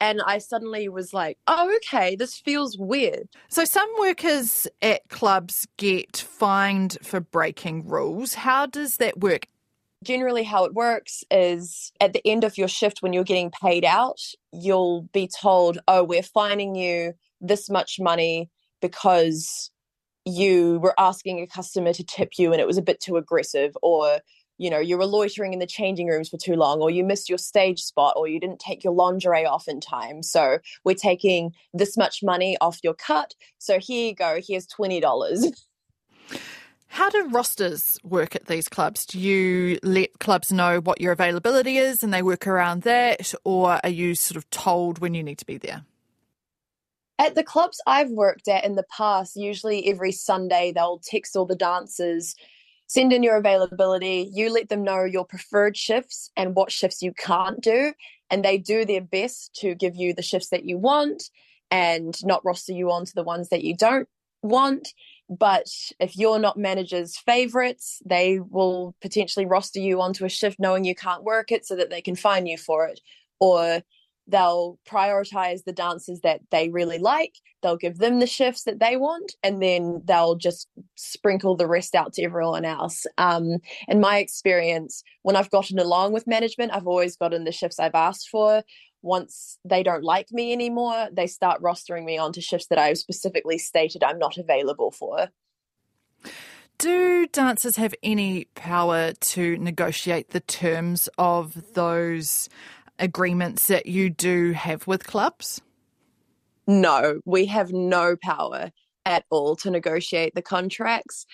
And 0.00 0.20
I 0.26 0.38
suddenly 0.38 0.88
was 0.88 1.14
like, 1.14 1.38
oh, 1.46 1.74
okay, 1.76 2.16
this 2.16 2.38
feels 2.38 2.76
weird. 2.76 3.28
So, 3.48 3.64
some 3.64 3.88
workers 3.98 4.66
at 4.82 5.08
clubs 5.08 5.66
get 5.78 6.16
fined 6.16 6.98
for 7.02 7.20
breaking 7.20 7.86
rules. 7.88 8.34
How 8.34 8.66
does 8.66 8.96
that 8.98 9.20
work? 9.20 9.46
Generally, 10.02 10.42
how 10.42 10.64
it 10.64 10.74
works 10.74 11.24
is 11.30 11.92
at 12.00 12.12
the 12.12 12.26
end 12.26 12.44
of 12.44 12.58
your 12.58 12.68
shift, 12.68 13.00
when 13.00 13.14
you're 13.14 13.24
getting 13.24 13.50
paid 13.50 13.84
out, 13.84 14.20
you'll 14.52 15.02
be 15.12 15.28
told, 15.28 15.78
oh, 15.88 16.04
we're 16.04 16.22
fining 16.22 16.74
you 16.74 17.14
this 17.40 17.70
much 17.70 17.98
money 17.98 18.50
because 18.82 19.70
you 20.26 20.80
were 20.82 20.94
asking 20.98 21.40
a 21.40 21.46
customer 21.46 21.92
to 21.94 22.04
tip 22.04 22.32
you 22.36 22.52
and 22.52 22.60
it 22.60 22.66
was 22.66 22.78
a 22.78 22.82
bit 22.82 23.00
too 23.00 23.16
aggressive, 23.16 23.74
or 23.80 24.20
you 24.58 24.70
know 24.70 24.78
you 24.78 24.96
were 24.96 25.06
loitering 25.06 25.52
in 25.52 25.58
the 25.58 25.66
changing 25.66 26.06
rooms 26.06 26.28
for 26.28 26.36
too 26.36 26.54
long 26.54 26.80
or 26.80 26.90
you 26.90 27.04
missed 27.04 27.28
your 27.28 27.38
stage 27.38 27.82
spot 27.82 28.14
or 28.16 28.28
you 28.28 28.38
didn't 28.40 28.60
take 28.60 28.84
your 28.84 28.92
lingerie 28.92 29.46
off 29.46 29.68
in 29.68 29.80
time 29.80 30.22
so 30.22 30.58
we're 30.84 30.94
taking 30.94 31.52
this 31.72 31.96
much 31.96 32.22
money 32.22 32.56
off 32.60 32.78
your 32.82 32.94
cut 32.94 33.34
so 33.58 33.78
here 33.78 34.08
you 34.08 34.14
go 34.14 34.40
here's 34.46 34.66
$20 34.66 35.52
How 36.88 37.10
do 37.10 37.28
rosters 37.30 37.98
work 38.04 38.36
at 38.36 38.46
these 38.46 38.68
clubs? 38.68 39.04
Do 39.04 39.18
you 39.18 39.80
let 39.82 40.20
clubs 40.20 40.52
know 40.52 40.78
what 40.78 41.00
your 41.00 41.10
availability 41.10 41.76
is 41.76 42.04
and 42.04 42.14
they 42.14 42.22
work 42.22 42.46
around 42.46 42.82
that, 42.82 43.34
or 43.42 43.80
are 43.82 43.90
you 43.90 44.14
sort 44.14 44.36
of 44.36 44.48
told 44.50 45.00
when 45.00 45.12
you 45.12 45.24
need 45.24 45.38
to 45.38 45.44
be 45.44 45.58
there? 45.58 45.82
At 47.18 47.34
the 47.34 47.42
clubs 47.42 47.80
I've 47.84 48.10
worked 48.10 48.46
at 48.46 48.64
in 48.64 48.76
the 48.76 48.84
past, 48.96 49.34
usually 49.34 49.88
every 49.88 50.12
Sunday 50.12 50.70
they'll 50.72 51.00
text 51.00 51.34
all 51.34 51.46
the 51.46 51.56
dancers 51.56 52.36
send 52.86 53.12
in 53.12 53.22
your 53.22 53.36
availability. 53.36 54.30
You 54.32 54.52
let 54.52 54.68
them 54.68 54.82
know 54.84 55.04
your 55.04 55.24
preferred 55.24 55.76
shifts 55.76 56.30
and 56.36 56.54
what 56.54 56.72
shifts 56.72 57.02
you 57.02 57.12
can't 57.12 57.60
do. 57.60 57.92
And 58.30 58.44
they 58.44 58.58
do 58.58 58.84
their 58.84 59.00
best 59.00 59.54
to 59.60 59.74
give 59.74 59.96
you 59.96 60.14
the 60.14 60.22
shifts 60.22 60.48
that 60.48 60.64
you 60.64 60.78
want 60.78 61.24
and 61.70 62.14
not 62.24 62.44
roster 62.44 62.72
you 62.72 62.90
onto 62.90 63.12
the 63.14 63.22
ones 63.22 63.48
that 63.48 63.64
you 63.64 63.76
don't 63.76 64.08
want. 64.42 64.88
But 65.28 65.66
if 65.98 66.16
you're 66.16 66.38
not 66.38 66.58
managers' 66.58 67.16
favorites, 67.16 68.02
they 68.04 68.38
will 68.40 68.94
potentially 69.00 69.46
roster 69.46 69.80
you 69.80 70.00
onto 70.00 70.24
a 70.24 70.28
shift 70.28 70.60
knowing 70.60 70.84
you 70.84 70.94
can't 70.94 71.24
work 71.24 71.50
it 71.50 71.66
so 71.66 71.76
that 71.76 71.90
they 71.90 72.02
can 72.02 72.14
fine 72.14 72.46
you 72.46 72.58
for 72.58 72.86
it. 72.86 73.00
Or 73.40 73.82
they'll 74.26 74.78
prioritize 74.88 75.64
the 75.64 75.72
dancers 75.72 76.20
that 76.20 76.40
they 76.50 76.68
really 76.70 76.98
like 76.98 77.34
they'll 77.62 77.76
give 77.76 77.98
them 77.98 78.20
the 78.20 78.26
shifts 78.26 78.64
that 78.64 78.78
they 78.78 78.96
want 78.96 79.34
and 79.42 79.62
then 79.62 80.02
they'll 80.04 80.36
just 80.36 80.68
sprinkle 80.96 81.56
the 81.56 81.66
rest 81.66 81.94
out 81.94 82.12
to 82.12 82.22
everyone 82.22 82.64
else. 82.64 83.06
Um, 83.18 83.58
in 83.88 84.00
my 84.00 84.18
experience 84.18 85.02
when 85.22 85.36
i've 85.36 85.50
gotten 85.50 85.78
along 85.78 86.12
with 86.12 86.26
management 86.26 86.72
i've 86.72 86.86
always 86.86 87.16
gotten 87.16 87.44
the 87.44 87.52
shifts 87.52 87.78
i've 87.78 87.94
asked 87.94 88.28
for. 88.28 88.62
Once 89.02 89.58
they 89.66 89.82
don't 89.82 90.04
like 90.04 90.32
me 90.32 90.52
anymore 90.52 91.08
they 91.12 91.26
start 91.26 91.60
rostering 91.60 92.04
me 92.04 92.16
onto 92.16 92.40
shifts 92.40 92.68
that 92.68 92.78
i've 92.78 92.98
specifically 92.98 93.58
stated 93.58 94.02
i'm 94.02 94.18
not 94.18 94.36
available 94.38 94.90
for. 94.90 95.28
Do 96.78 97.26
dancers 97.28 97.76
have 97.76 97.94
any 98.02 98.46
power 98.54 99.12
to 99.12 99.56
negotiate 99.58 100.30
the 100.30 100.40
terms 100.40 101.08
of 101.18 101.74
those 101.74 102.48
agreements 102.98 103.66
that 103.66 103.86
you 103.86 104.10
do 104.10 104.52
have 104.52 104.86
with 104.86 105.06
clubs? 105.06 105.60
No, 106.66 107.20
we 107.24 107.46
have 107.46 107.72
no 107.72 108.16
power 108.16 108.70
at 109.04 109.24
all 109.30 109.56
to 109.56 109.70
negotiate 109.70 110.34
the 110.34 110.42
contracts. 110.42 111.26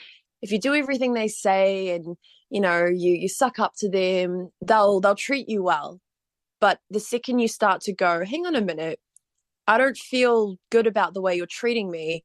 If 0.42 0.50
you 0.50 0.58
do 0.58 0.74
everything 0.74 1.12
they 1.12 1.28
say 1.28 1.94
and 1.94 2.16
you 2.48 2.60
know 2.60 2.86
you 2.86 3.14
you 3.14 3.28
suck 3.28 3.58
up 3.58 3.74
to 3.78 3.88
them, 3.88 4.50
they'll 4.64 5.00
they'll 5.00 5.14
treat 5.14 5.48
you 5.48 5.62
well. 5.62 6.00
But 6.60 6.80
the 6.90 7.00
second 7.00 7.38
you 7.38 7.48
start 7.48 7.80
to 7.82 7.94
go, 7.94 8.24
hang 8.24 8.46
on 8.46 8.54
a 8.54 8.60
minute, 8.60 9.00
I 9.66 9.78
don't 9.78 9.96
feel 9.96 10.56
good 10.70 10.86
about 10.86 11.14
the 11.14 11.22
way 11.22 11.36
you're 11.36 11.46
treating 11.46 11.90
me, 11.90 12.24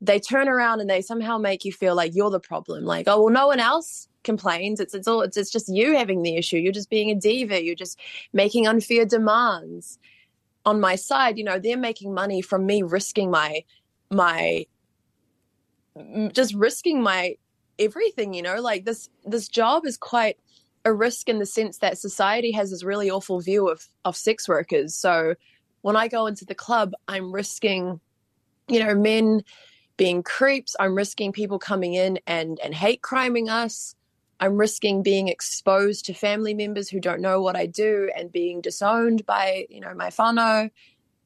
they 0.00 0.18
turn 0.18 0.48
around 0.48 0.80
and 0.80 0.88
they 0.88 1.02
somehow 1.02 1.38
make 1.38 1.64
you 1.64 1.72
feel 1.72 1.94
like 1.94 2.14
you're 2.14 2.30
the 2.30 2.40
problem. 2.40 2.84
Like, 2.84 3.06
oh 3.08 3.22
well, 3.22 3.32
no 3.32 3.46
one 3.48 3.60
else 3.60 4.08
complains. 4.24 4.80
It's 4.80 4.94
it's 4.94 5.08
all 5.08 5.22
it's, 5.22 5.36
it's 5.36 5.50
just 5.50 5.68
you 5.68 5.96
having 5.96 6.22
the 6.22 6.36
issue. 6.36 6.56
You're 6.56 6.72
just 6.72 6.90
being 6.90 7.10
a 7.10 7.14
diva. 7.14 7.62
You're 7.64 7.74
just 7.74 7.98
making 8.32 8.66
unfair 8.66 9.04
demands. 9.04 9.98
on 10.64 10.80
my 10.80 10.96
side, 10.96 11.38
you 11.38 11.44
know, 11.44 11.58
they're 11.58 11.76
making 11.76 12.14
money 12.14 12.42
from 12.42 12.66
me 12.66 12.82
risking 12.82 13.30
my 13.30 13.64
my 14.10 14.66
just 16.32 16.54
risking 16.54 17.02
my 17.02 17.36
everything, 17.78 18.34
you 18.34 18.42
know, 18.42 18.60
like 18.60 18.84
this 18.84 19.08
this 19.24 19.48
job 19.48 19.86
is 19.86 19.96
quite 19.96 20.38
a 20.84 20.92
risk 20.92 21.28
in 21.28 21.38
the 21.38 21.46
sense 21.46 21.78
that 21.78 21.98
society 21.98 22.52
has 22.52 22.70
this 22.70 22.82
really 22.84 23.10
awful 23.10 23.40
view 23.40 23.68
of 23.68 23.86
of 24.04 24.16
sex 24.16 24.48
workers. 24.48 24.94
So 24.94 25.34
when 25.82 25.96
I 25.96 26.08
go 26.08 26.26
into 26.26 26.44
the 26.44 26.54
club, 26.54 26.92
I'm 27.08 27.32
risking, 27.32 28.00
you 28.68 28.80
know, 28.84 28.94
men 28.94 29.42
being 30.00 30.22
creeps. 30.22 30.74
I'm 30.80 30.94
risking 30.94 31.30
people 31.30 31.58
coming 31.58 31.92
in 31.92 32.18
and 32.26 32.58
and 32.64 32.74
hate 32.74 33.02
criming 33.02 33.50
us. 33.50 33.94
I'm 34.40 34.56
risking 34.56 35.02
being 35.02 35.28
exposed 35.28 36.06
to 36.06 36.14
family 36.14 36.54
members 36.54 36.88
who 36.88 37.00
don't 37.00 37.20
know 37.20 37.42
what 37.42 37.54
I 37.54 37.66
do 37.66 38.10
and 38.16 38.32
being 38.32 38.62
disowned 38.62 39.26
by, 39.26 39.66
you 39.68 39.78
know, 39.78 39.92
my 39.92 40.08
whānau. 40.08 40.70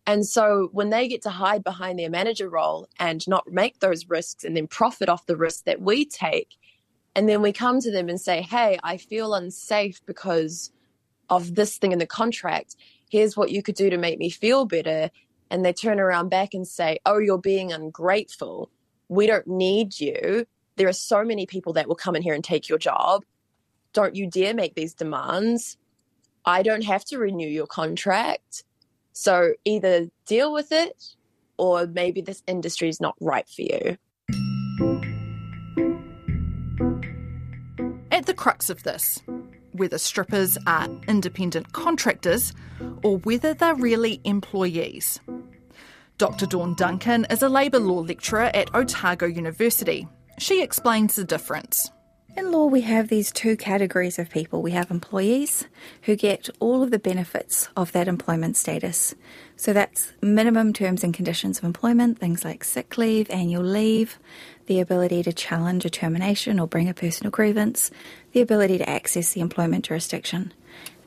And 0.08 0.26
so 0.26 0.70
when 0.72 0.90
they 0.90 1.06
get 1.06 1.22
to 1.22 1.30
hide 1.30 1.62
behind 1.62 2.00
their 2.00 2.10
manager 2.10 2.50
role 2.50 2.88
and 2.98 3.24
not 3.28 3.46
make 3.46 3.78
those 3.78 4.08
risks 4.08 4.42
and 4.42 4.56
then 4.56 4.66
profit 4.66 5.08
off 5.08 5.26
the 5.26 5.36
risks 5.36 5.62
that 5.62 5.80
we 5.80 6.04
take, 6.04 6.56
and 7.14 7.28
then 7.28 7.42
we 7.42 7.52
come 7.52 7.78
to 7.78 7.92
them 7.92 8.08
and 8.08 8.20
say, 8.20 8.42
hey, 8.42 8.76
I 8.82 8.96
feel 8.96 9.34
unsafe 9.34 10.04
because 10.04 10.72
of 11.30 11.54
this 11.54 11.78
thing 11.78 11.92
in 11.92 12.00
the 12.00 12.06
contract. 12.06 12.74
Here's 13.08 13.36
what 13.36 13.52
you 13.52 13.62
could 13.62 13.76
do 13.76 13.88
to 13.88 13.98
make 13.98 14.18
me 14.18 14.30
feel 14.30 14.64
better. 14.64 15.12
And 15.50 15.64
they 15.64 15.72
turn 15.72 16.00
around 16.00 16.30
back 16.30 16.54
and 16.54 16.66
say, 16.66 16.98
oh, 17.06 17.18
you're 17.18 17.38
being 17.38 17.72
ungrateful. 17.72 18.70
We 19.08 19.26
don't 19.26 19.46
need 19.46 20.00
you. 20.00 20.46
There 20.76 20.88
are 20.88 20.92
so 20.92 21.24
many 21.24 21.46
people 21.46 21.72
that 21.74 21.86
will 21.86 21.94
come 21.94 22.16
in 22.16 22.22
here 22.22 22.34
and 22.34 22.42
take 22.42 22.68
your 22.68 22.78
job. 22.78 23.24
Don't 23.92 24.16
you 24.16 24.28
dare 24.28 24.54
make 24.54 24.74
these 24.74 24.94
demands. 24.94 25.76
I 26.44 26.62
don't 26.62 26.84
have 26.84 27.04
to 27.06 27.18
renew 27.18 27.46
your 27.46 27.66
contract. 27.66 28.64
So 29.12 29.54
either 29.64 30.08
deal 30.26 30.52
with 30.52 30.72
it 30.72 31.14
or 31.56 31.86
maybe 31.86 32.20
this 32.20 32.42
industry 32.46 32.88
is 32.88 33.00
not 33.00 33.14
right 33.20 33.48
for 33.48 33.62
you. 33.62 33.96
At 38.10 38.26
the 38.26 38.34
crux 38.34 38.70
of 38.70 38.82
this, 38.82 39.22
whether 39.74 39.98
strippers 39.98 40.56
are 40.66 40.88
independent 41.08 41.72
contractors 41.72 42.52
or 43.02 43.18
whether 43.18 43.54
they're 43.54 43.74
really 43.74 44.20
employees. 44.24 45.20
Dr. 46.16 46.46
Dawn 46.46 46.74
Duncan 46.74 47.26
is 47.28 47.42
a 47.42 47.48
labour 47.48 47.80
law 47.80 48.00
lecturer 48.00 48.50
at 48.54 48.74
Otago 48.74 49.26
University. 49.26 50.06
She 50.38 50.62
explains 50.62 51.16
the 51.16 51.24
difference. 51.24 51.90
In 52.36 52.50
law, 52.50 52.66
we 52.66 52.80
have 52.80 53.08
these 53.08 53.30
two 53.30 53.56
categories 53.56 54.18
of 54.18 54.28
people. 54.28 54.60
We 54.60 54.72
have 54.72 54.90
employees 54.90 55.68
who 56.02 56.16
get 56.16 56.48
all 56.58 56.82
of 56.82 56.90
the 56.90 56.98
benefits 56.98 57.68
of 57.76 57.92
that 57.92 58.08
employment 58.08 58.56
status. 58.56 59.14
So 59.54 59.72
that's 59.72 60.12
minimum 60.20 60.72
terms 60.72 61.04
and 61.04 61.14
conditions 61.14 61.58
of 61.58 61.64
employment, 61.64 62.18
things 62.18 62.44
like 62.44 62.64
sick 62.64 62.98
leave, 62.98 63.30
annual 63.30 63.62
leave, 63.62 64.18
the 64.66 64.80
ability 64.80 65.22
to 65.22 65.32
challenge 65.32 65.84
a 65.84 65.90
termination 65.90 66.58
or 66.58 66.66
bring 66.66 66.88
a 66.88 66.94
personal 66.94 67.30
grievance, 67.30 67.92
the 68.32 68.40
ability 68.40 68.78
to 68.78 68.90
access 68.90 69.32
the 69.32 69.40
employment 69.40 69.84
jurisdiction. 69.84 70.52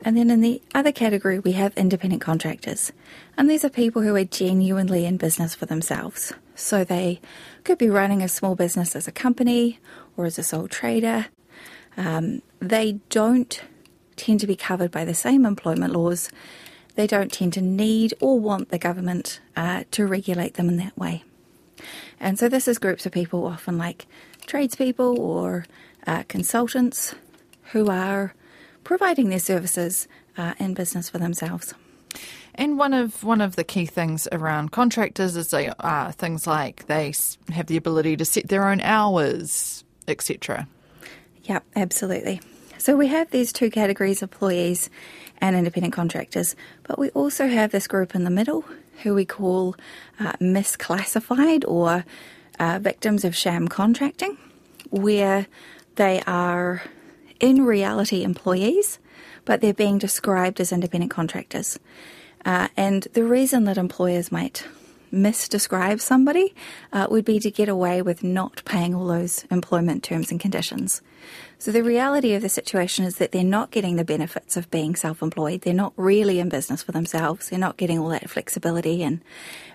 And 0.02 0.16
then 0.16 0.30
in 0.30 0.40
the 0.40 0.62
other 0.74 0.92
category, 0.92 1.40
we 1.40 1.52
have 1.52 1.76
independent 1.76 2.22
contractors. 2.22 2.90
And 3.36 3.50
these 3.50 3.66
are 3.66 3.70
people 3.70 4.00
who 4.00 4.14
are 4.16 4.24
genuinely 4.24 5.04
in 5.04 5.18
business 5.18 5.54
for 5.54 5.66
themselves. 5.66 6.32
So 6.58 6.82
they 6.82 7.20
could 7.62 7.78
be 7.78 7.88
running 7.88 8.22
a 8.22 8.28
small 8.28 8.56
business 8.56 8.96
as 8.96 9.06
a 9.06 9.12
company 9.12 9.78
or 10.16 10.26
as 10.26 10.38
a 10.38 10.42
sole 10.42 10.66
trader. 10.66 11.26
Um, 11.96 12.42
they 12.58 12.98
don't 13.10 13.62
tend 14.16 14.40
to 14.40 14.46
be 14.46 14.56
covered 14.56 14.90
by 14.90 15.04
the 15.04 15.14
same 15.14 15.46
employment 15.46 15.92
laws. 15.92 16.30
They 16.96 17.06
don't 17.06 17.32
tend 17.32 17.52
to 17.52 17.60
need 17.60 18.12
or 18.20 18.40
want 18.40 18.70
the 18.70 18.78
government 18.78 19.40
uh, 19.56 19.84
to 19.92 20.04
regulate 20.04 20.54
them 20.54 20.68
in 20.68 20.76
that 20.78 20.98
way. 20.98 21.22
And 22.18 22.38
so 22.38 22.48
this 22.48 22.66
is 22.66 22.78
groups 22.78 23.06
of 23.06 23.12
people, 23.12 23.46
often 23.46 23.78
like 23.78 24.06
tradespeople 24.46 25.18
or 25.20 25.64
uh, 26.08 26.24
consultants, 26.24 27.14
who 27.72 27.88
are 27.88 28.34
providing 28.82 29.28
their 29.28 29.38
services 29.38 30.08
uh, 30.36 30.54
in 30.58 30.74
business 30.74 31.08
for 31.08 31.18
themselves. 31.18 31.74
And 32.54 32.76
one 32.76 32.92
of 32.92 33.22
one 33.22 33.40
of 33.40 33.56
the 33.56 33.64
key 33.64 33.86
things 33.86 34.26
around 34.32 34.72
contractors 34.72 35.36
is 35.36 35.50
they 35.50 35.68
uh, 35.68 36.10
things 36.12 36.46
like 36.46 36.86
they 36.86 37.12
have 37.50 37.66
the 37.66 37.76
ability 37.76 38.16
to 38.16 38.24
set 38.24 38.48
their 38.48 38.68
own 38.68 38.80
hours, 38.80 39.84
etc. 40.08 40.66
Yep, 41.44 41.64
absolutely. 41.76 42.40
So 42.78 42.96
we 42.96 43.06
have 43.08 43.30
these 43.30 43.52
two 43.52 43.70
categories: 43.70 44.22
employees 44.22 44.90
and 45.40 45.54
independent 45.54 45.94
contractors. 45.94 46.56
But 46.82 46.98
we 46.98 47.10
also 47.10 47.46
have 47.46 47.70
this 47.70 47.86
group 47.86 48.14
in 48.14 48.24
the 48.24 48.30
middle, 48.30 48.64
who 49.02 49.14
we 49.14 49.24
call 49.24 49.76
uh, 50.18 50.32
misclassified 50.40 51.64
or 51.66 52.04
uh, 52.58 52.78
victims 52.80 53.24
of 53.24 53.36
sham 53.36 53.68
contracting, 53.68 54.36
where 54.90 55.46
they 55.94 56.22
are 56.26 56.82
in 57.40 57.64
reality 57.64 58.24
employees, 58.24 58.98
but 59.48 59.62
they're 59.62 59.72
being 59.72 59.96
described 59.96 60.60
as 60.60 60.72
independent 60.72 61.10
contractors. 61.10 61.78
Uh, 62.44 62.68
and 62.76 63.08
the 63.14 63.24
reason 63.24 63.64
that 63.64 63.78
employers 63.78 64.30
might 64.30 64.68
misdescribe 65.12 66.00
somebody 66.00 66.54
uh, 66.92 67.06
would 67.10 67.24
be 67.24 67.38
to 67.40 67.50
get 67.50 67.68
away 67.68 68.02
with 68.02 68.22
not 68.22 68.62
paying 68.64 68.94
all 68.94 69.06
those 69.06 69.44
employment 69.50 70.02
terms 70.02 70.30
and 70.30 70.40
conditions. 70.40 71.02
So 71.58 71.72
the 71.72 71.82
reality 71.82 72.34
of 72.34 72.42
the 72.42 72.48
situation 72.48 73.04
is 73.04 73.16
that 73.16 73.32
they're 73.32 73.42
not 73.42 73.72
getting 73.72 73.96
the 73.96 74.04
benefits 74.04 74.56
of 74.56 74.70
being 74.70 74.94
self-employed. 74.94 75.62
They're 75.62 75.74
not 75.74 75.92
really 75.96 76.38
in 76.38 76.48
business 76.48 76.82
for 76.82 76.92
themselves. 76.92 77.48
They're 77.48 77.58
not 77.58 77.76
getting 77.76 77.98
all 77.98 78.10
that 78.10 78.30
flexibility 78.30 79.02
and 79.02 79.20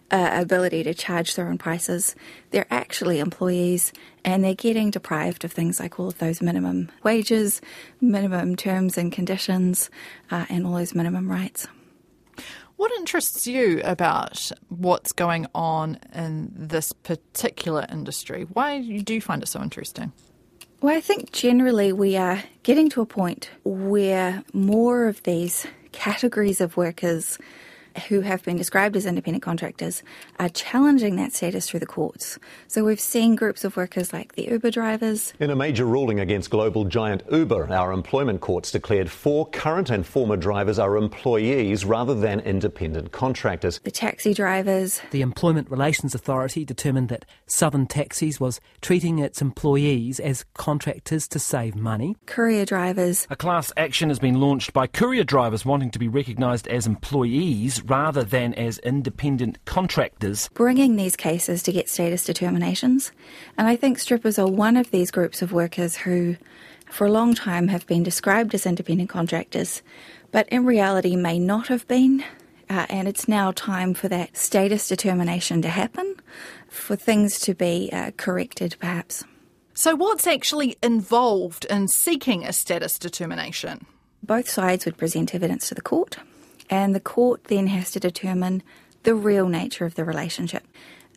uh, 0.09 0.29
ability 0.33 0.83
to 0.83 0.93
charge 0.93 1.35
their 1.35 1.49
own 1.49 1.57
prices. 1.57 2.15
They're 2.51 2.67
actually 2.69 3.19
employees 3.19 3.91
and 4.23 4.43
they're 4.43 4.55
getting 4.55 4.91
deprived 4.91 5.43
of 5.43 5.51
things 5.51 5.79
like 5.79 5.99
all 5.99 6.07
of 6.07 6.19
those 6.19 6.41
minimum 6.41 6.89
wages, 7.03 7.61
minimum 7.99 8.55
terms 8.55 8.97
and 8.97 9.11
conditions, 9.11 9.89
uh, 10.31 10.45
and 10.49 10.65
all 10.65 10.75
those 10.75 10.95
minimum 10.95 11.29
rights. 11.29 11.67
What 12.83 12.91
interests 12.99 13.47
you 13.47 13.79
about 13.85 14.51
what's 14.67 15.13
going 15.13 15.47
on 15.55 15.99
in 16.13 16.51
this 16.53 16.91
particular 16.91 17.85
industry? 17.89 18.45
Why 18.51 18.81
do 18.81 19.13
you 19.13 19.21
find 19.21 19.41
it 19.41 19.47
so 19.47 19.61
interesting? 19.61 20.11
Well, 20.81 20.93
I 20.93 20.99
think 20.99 21.31
generally 21.31 21.93
we 21.93 22.17
are 22.17 22.43
getting 22.63 22.89
to 22.89 22.99
a 22.99 23.05
point 23.05 23.49
where 23.63 24.43
more 24.51 25.07
of 25.07 25.23
these 25.23 25.65
categories 25.93 26.59
of 26.59 26.75
workers 26.75 27.37
who 28.07 28.21
have 28.21 28.43
been 28.43 28.57
described 28.57 28.95
as 28.95 29.05
independent 29.05 29.43
contractors 29.43 30.03
are 30.39 30.49
challenging 30.49 31.15
that 31.15 31.33
status 31.33 31.69
through 31.69 31.79
the 31.79 31.85
courts. 31.85 32.39
So 32.67 32.83
we've 32.83 32.99
seen 32.99 33.35
groups 33.35 33.63
of 33.63 33.77
workers 33.77 34.13
like 34.13 34.35
the 34.35 34.43
Uber 34.43 34.71
drivers. 34.71 35.33
In 35.39 35.49
a 35.49 35.55
major 35.55 35.85
ruling 35.85 36.19
against 36.19 36.49
global 36.49 36.85
giant 36.85 37.23
Uber, 37.31 37.71
our 37.71 37.91
employment 37.91 38.41
courts 38.41 38.71
declared 38.71 39.09
four 39.09 39.47
current 39.49 39.89
and 39.89 40.05
former 40.05 40.37
drivers 40.37 40.79
are 40.79 40.97
employees 40.97 41.85
rather 41.85 42.15
than 42.15 42.39
independent 42.41 43.11
contractors. 43.11 43.79
The 43.83 43.91
taxi 43.91 44.33
drivers. 44.33 45.01
The 45.11 45.21
Employment 45.21 45.69
Relations 45.69 46.15
Authority 46.15 46.65
determined 46.65 47.09
that 47.09 47.25
Southern 47.45 47.87
Taxis 47.87 48.39
was 48.39 48.59
treating 48.81 49.19
its 49.19 49.41
employees 49.41 50.19
as 50.19 50.45
contractors 50.53 51.27
to 51.29 51.39
save 51.39 51.75
money. 51.75 52.15
Courier 52.25 52.65
drivers. 52.65 53.27
A 53.29 53.35
class 53.35 53.71
action 53.77 54.09
has 54.09 54.19
been 54.19 54.39
launched 54.39 54.73
by 54.73 54.87
courier 54.87 55.23
drivers 55.23 55.65
wanting 55.65 55.91
to 55.91 55.99
be 55.99 56.07
recognised 56.07 56.67
as 56.67 56.87
employees 56.87 57.82
rather 57.85 58.23
than 58.23 58.53
as 58.53 58.79
independent 58.79 59.63
contractors. 59.65 60.49
Bringing 60.53 60.95
these 60.95 61.15
cases 61.15 61.63
to 61.63 61.71
get 61.71 61.89
status 61.89 62.23
determinations. 62.23 63.11
And 63.57 63.67
I 63.67 63.75
think 63.75 63.99
strippers 63.99 64.39
are 64.39 64.47
one 64.47 64.77
of 64.77 64.91
these 64.91 65.11
groups 65.11 65.41
of 65.41 65.51
workers 65.51 65.95
who, 65.97 66.37
for 66.89 67.07
a 67.07 67.11
long 67.11 67.33
time, 67.33 67.67
have 67.67 67.85
been 67.87 68.03
described 68.03 68.53
as 68.53 68.65
independent 68.65 69.09
contractors, 69.09 69.81
but 70.31 70.47
in 70.49 70.65
reality 70.65 71.15
may 71.15 71.39
not 71.39 71.67
have 71.67 71.87
been. 71.87 72.23
Uh, 72.69 72.85
and 72.89 73.07
it's 73.07 73.27
now 73.27 73.51
time 73.51 73.93
for 73.93 74.07
that 74.07 74.35
status 74.35 74.87
determination 74.87 75.61
to 75.61 75.69
happen, 75.69 76.15
for 76.69 76.95
things 76.95 77.37
to 77.39 77.53
be 77.53 77.89
uh, 77.91 78.11
corrected, 78.17 78.75
perhaps. 78.79 79.23
So, 79.75 79.95
what's 79.95 80.25
actually 80.25 80.77
involved 80.81 81.65
in 81.65 81.87
seeking 81.87 82.45
a 82.45 82.53
status 82.53 82.97
determination? 82.97 83.85
Both 84.23 84.49
sides 84.49 84.85
would 84.85 84.97
present 84.97 85.35
evidence 85.35 85.67
to 85.69 85.75
the 85.75 85.81
court 85.81 86.17
and 86.69 86.95
the 86.95 86.99
court 86.99 87.45
then 87.45 87.67
has 87.67 87.91
to 87.91 87.99
determine 87.99 88.63
the 89.03 89.15
real 89.15 89.47
nature 89.47 89.85
of 89.85 89.95
the 89.95 90.05
relationship. 90.05 90.63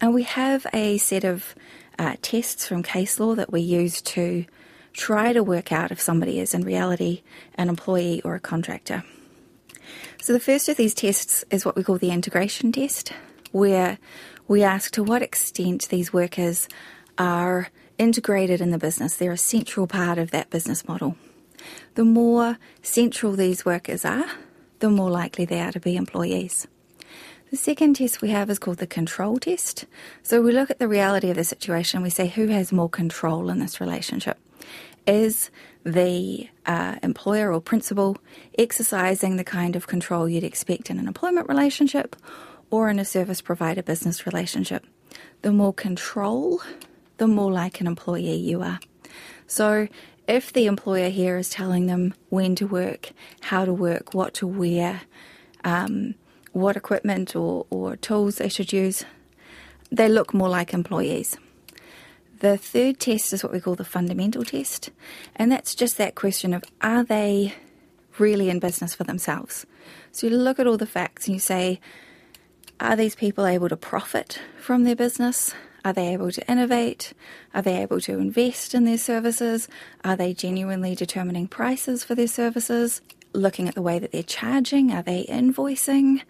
And 0.01 0.13
we 0.13 0.25
have 0.25 0.67
a 0.73 0.99
set 0.99 1.25
of 1.25 1.55
uh, 1.99 2.17
tests 2.21 2.67
from 2.67 2.83
case 2.83 3.19
law 3.19 3.35
that 3.35 3.53
we 3.53 3.61
use 3.61 4.03
to 4.03 4.45
try 4.93 5.33
to 5.33 5.43
work 5.43 5.73
out 5.73 5.91
if 5.91 6.01
somebody 6.01 6.39
is 6.41 6.55
in 6.55 6.63
reality 6.63 7.23
an 7.57 7.69
employee 7.69 8.21
or 8.23 8.35
a 8.35 8.41
contractor. 8.41 9.05
So, 10.21 10.33
the 10.33 10.41
first 10.41 10.69
of 10.69 10.77
these 10.77 10.95
tests 10.95 11.45
is 11.51 11.65
what 11.65 11.77
we 11.77 11.85
call 11.85 11.99
the 11.99 12.11
integration 12.11 12.73
test, 12.73 13.13
where 13.53 13.99
we 14.49 14.63
ask 14.63 14.91
to 14.93 15.05
what 15.05 15.23
extent 15.23 15.89
these 15.89 16.13
workers 16.13 16.69
are 17.19 17.69
integrated 17.99 18.61
in 18.61 18.71
the 18.71 18.79
business. 18.79 19.17
They're 19.17 19.33
a 19.33 19.39
central 19.39 19.87
part 19.87 20.19
of 20.19 20.31
that 20.33 20.51
business 20.51 20.87
model. 20.89 21.17
The 21.95 22.05
more 22.05 22.59
central 22.83 23.33
these 23.33 23.65
workers 23.65 24.05
are, 24.05 24.27
the 24.81 24.91
more 24.91 25.11
likely 25.11 25.45
they 25.45 25.61
are 25.61 25.73
to 25.73 25.81
be 25.81 25.97
employees. 25.97 26.67
The 27.51 27.57
second 27.57 27.95
test 27.95 28.21
we 28.21 28.31
have 28.31 28.51
is 28.51 28.59
called 28.59 28.79
the 28.79 28.87
control 28.87 29.39
test. 29.39 29.85
So 30.23 30.43
we 30.43 30.53
look 30.53 30.71
at 30.71 30.81
the 30.81 30.89
reality 30.89 31.31
of 31.31 31.37
the 31.37 31.45
situation. 31.45 32.03
We 32.03 32.11
say 32.11 32.27
who 32.27 32.49
has 32.49 32.73
more 32.73 32.89
control 32.89 33.51
in 33.51 33.61
this 33.61 33.81
relationship. 33.81 34.39
Is 35.07 35.51
the 35.85 36.49
uh, 36.67 36.97
employer 37.05 37.53
or 37.53 37.61
principal 37.61 38.17
exercising 38.59 39.37
the 39.37 39.45
kind 39.45 39.77
of 39.77 39.87
control 39.87 40.29
you'd 40.29 40.43
expect 40.43 40.91
in 40.91 40.99
an 40.99 41.07
employment 41.07 41.49
relationship 41.49 42.17
or 42.71 42.91
in 42.91 42.99
a 42.99 43.05
service 43.05 43.41
provider 43.41 43.83
business 43.83 44.27
relationship? 44.27 44.85
The 45.43 45.53
more 45.53 45.73
control, 45.73 46.61
the 47.19 47.29
more 47.29 47.53
like 47.53 47.81
an 47.81 47.87
employee 47.87 48.35
you 48.35 48.63
are. 48.63 48.81
So 49.47 49.87
if 50.29 50.53
the 50.53 50.67
employer 50.67 51.09
here 51.09 51.37
is 51.37 51.49
telling 51.49 51.87
them 51.87 52.15
when 52.29 52.55
to 52.57 52.67
work, 52.67 53.13
how 53.41 53.65
to 53.65 53.73
work, 53.73 54.15
what 54.15 54.35
to 54.35 54.47
wear, 54.47 55.03
um, 55.65 56.15
what 56.53 56.77
equipment 56.77 57.37
or, 57.37 57.67
or 57.71 57.97
tools 57.97 58.37
they 58.37 58.49
should 58.49 58.73
use, 58.73 59.05
they 59.91 60.09
look 60.09 60.35
more 60.35 60.49
like 60.49 60.75
employees. 60.75 61.37
The 62.41 62.59
third 62.59 63.01
test 63.01 63.33
is 63.33 63.43
what 63.43 63.53
we 63.53 63.61
call 63.61 63.77
the 63.77 63.85
fundamental 63.85 64.45
test, 64.45 64.91
and 65.37 65.51
that's 65.51 65.75
just 65.75 65.97
that 65.97 66.15
question 66.15 66.53
of 66.53 66.65
are 66.83 67.03
they 67.03 67.55
really 68.19 68.51
in 68.51 68.59
business 68.59 68.95
for 68.95 69.05
themselves? 69.05 69.67
So 70.13 70.27
you 70.27 70.37
look 70.37 70.59
at 70.59 70.67
all 70.67 70.77
the 70.77 70.87
facts 70.87 71.27
and 71.27 71.35
you 71.35 71.41
say, 71.41 71.81
are 72.79 72.97
these 72.97 73.15
people 73.15 73.47
able 73.47 73.69
to 73.69 73.77
profit 73.77 74.41
from 74.59 74.85
their 74.85 74.97
business? 74.97 75.55
Are 75.87 75.93
they 75.95 76.13
able 76.13 76.33
to 76.33 76.51
innovate? 76.51 77.15
Are 77.55 77.63
they 77.63 77.81
able 77.81 78.01
to 78.03 78.19
invest 78.19 78.75
in 78.75 78.85
their 78.85 78.99
services? 78.99 79.69
Are 80.05 80.17
they 80.17 80.35
genuinely 80.35 80.95
determining 80.95 81.49
prices 81.49 82.05
for 82.05 82.15
their 82.15 82.27
services? 82.27 83.01
looking 83.37 83.69
at 83.69 83.75
the 83.75 83.83
way 83.83 83.99
that 83.99 84.13
they're 84.13 84.23
charging? 84.23 84.93
Are 84.93 85.03
they 85.03 85.25
invoicing? 85.25 86.23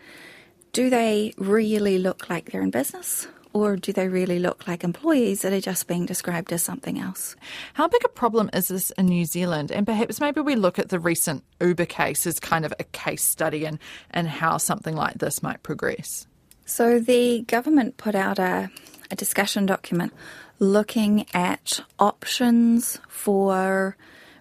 Do 0.73 0.91
they 0.91 1.33
really 1.39 1.99
look 1.99 2.29
like 2.29 2.51
they're 2.51 2.63
in 2.63 2.71
business? 2.71 3.29
Or 3.53 3.77
do 3.77 3.91
they 3.91 4.09
really 4.09 4.39
look 4.39 4.69
like 4.69 4.85
employees 4.85 5.41
that 5.41 5.53
are 5.53 5.61
just 5.63 5.87
being 5.87 6.05
described 6.05 6.53
as 6.53 6.63
something 6.63 6.99
else? 6.99 7.37
How 7.73 7.89
big 7.89 8.03
a 8.05 8.09
problem 8.09 8.51
is 8.53 8.69
this 8.69 8.91
in 8.91 9.07
New 9.07 9.25
Zealand? 9.25 9.73
And 9.73 9.87
perhaps 9.87 10.21
maybe 10.21 10.43
we 10.43 10.57
look 10.57 10.79
at 10.79 10.91
the 10.91 10.99
recent 10.99 11.43
Uber 11.63 11.87
case 11.87 12.27
as 12.27 12.39
kind 12.39 12.67
of 12.67 12.75
a 12.79 12.85
case 12.85 13.25
study 13.25 13.65
and, 13.65 13.79
and 14.11 14.29
how 14.29 14.59
something 14.59 14.95
like 14.95 15.19
this 15.19 15.43
might 15.43 15.63
progress. 15.63 16.27
So 16.67 16.99
the 16.99 17.43
government 17.43 17.97
put 17.97 18.15
out 18.15 18.39
a, 18.39 18.69
a 19.11 19.17
discussion 19.17 19.67
document 19.67 20.13
looking 20.59 21.27
at 21.35 21.81
options 21.99 22.99
for 23.09 23.97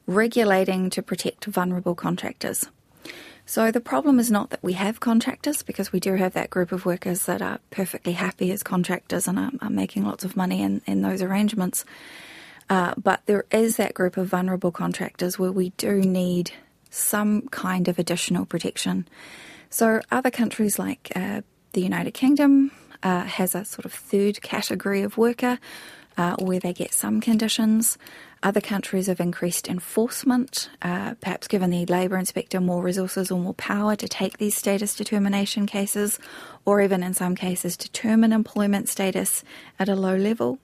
regulating 0.08 0.90
to 0.92 1.02
protect 1.02 1.46
vulnerable 1.46 1.96
contractors. 1.96 2.68
So 3.48 3.70
the 3.70 3.82
problem 3.82 4.18
is 4.18 4.32
not 4.32 4.50
that 4.50 4.64
we 4.64 4.74
have 4.74 5.00
contractors, 5.00 5.62
because 5.62 5.92
we 5.92 6.00
do 6.00 6.16
have 6.16 6.34
that 6.34 6.50
group 6.50 6.72
of 6.72 6.86
workers 6.86 7.26
that 7.26 7.42
are 7.42 7.60
perfectly 7.70 8.14
happy 8.14 8.52
as 8.52 8.64
contractors 8.64 9.28
and 9.28 9.38
are, 9.38 9.52
are 9.62 9.70
making 9.70 10.04
lots 10.04 10.24
of 10.24 10.36
money 10.36 10.64
in, 10.64 10.82
in 10.88 11.02
those 11.02 11.22
arrangements. 11.22 11.86
Uh, 12.70 12.96
but 12.98 13.22
there 13.28 13.46
is 13.52 13.78
that 13.78 13.94
group 13.94 14.18
of 14.18 14.28
vulnerable 14.28 14.72
contractors 14.72 15.38
where 15.38 15.52
we 15.52 15.70
do 15.78 16.02
need 16.02 16.52
some 16.90 17.44
kind 17.50 17.88
of 17.88 18.00
additional 18.00 18.46
protection. 18.46 19.08
So 19.70 20.02
other 20.10 20.32
countries 20.32 20.80
like 20.80 21.12
uh, 21.16 21.42
the 21.74 21.82
United 21.82 22.16
Kingdom 22.16 22.72
uh, 23.06 23.24
has 23.24 23.54
a 23.54 23.64
sort 23.64 23.86
of 23.86 23.94
third 23.94 24.42
category 24.42 25.04
of 25.04 25.16
worker 25.16 25.60
uh, 26.18 26.36
where 26.38 26.60
they 26.60 26.74
get 26.74 26.94
some 26.94 27.22
conditions. 27.22 27.98
Other 28.42 28.62
countries 28.62 29.08
have 29.08 29.20
increased 29.20 29.68
enforcement, 29.68 30.70
uh, 30.82 31.14
perhaps 31.22 31.48
given 31.48 31.70
the 31.70 31.86
labour 31.86 32.18
inspector 32.18 32.60
more 32.60 32.82
resources 32.82 33.30
or 33.32 33.40
more 33.40 33.54
power 33.54 33.96
to 33.96 34.08
take 34.08 34.38
these 34.40 34.56
status 34.56 34.96
determination 34.96 35.68
cases, 35.68 36.20
or 36.66 36.82
even 36.82 37.04
in 37.04 37.14
some 37.14 37.36
cases 37.36 37.78
determine 37.78 38.34
employment 38.34 38.90
status 38.90 39.44
at 39.78 39.88
a 39.88 39.96
low 39.96 40.16
level. 40.16 40.58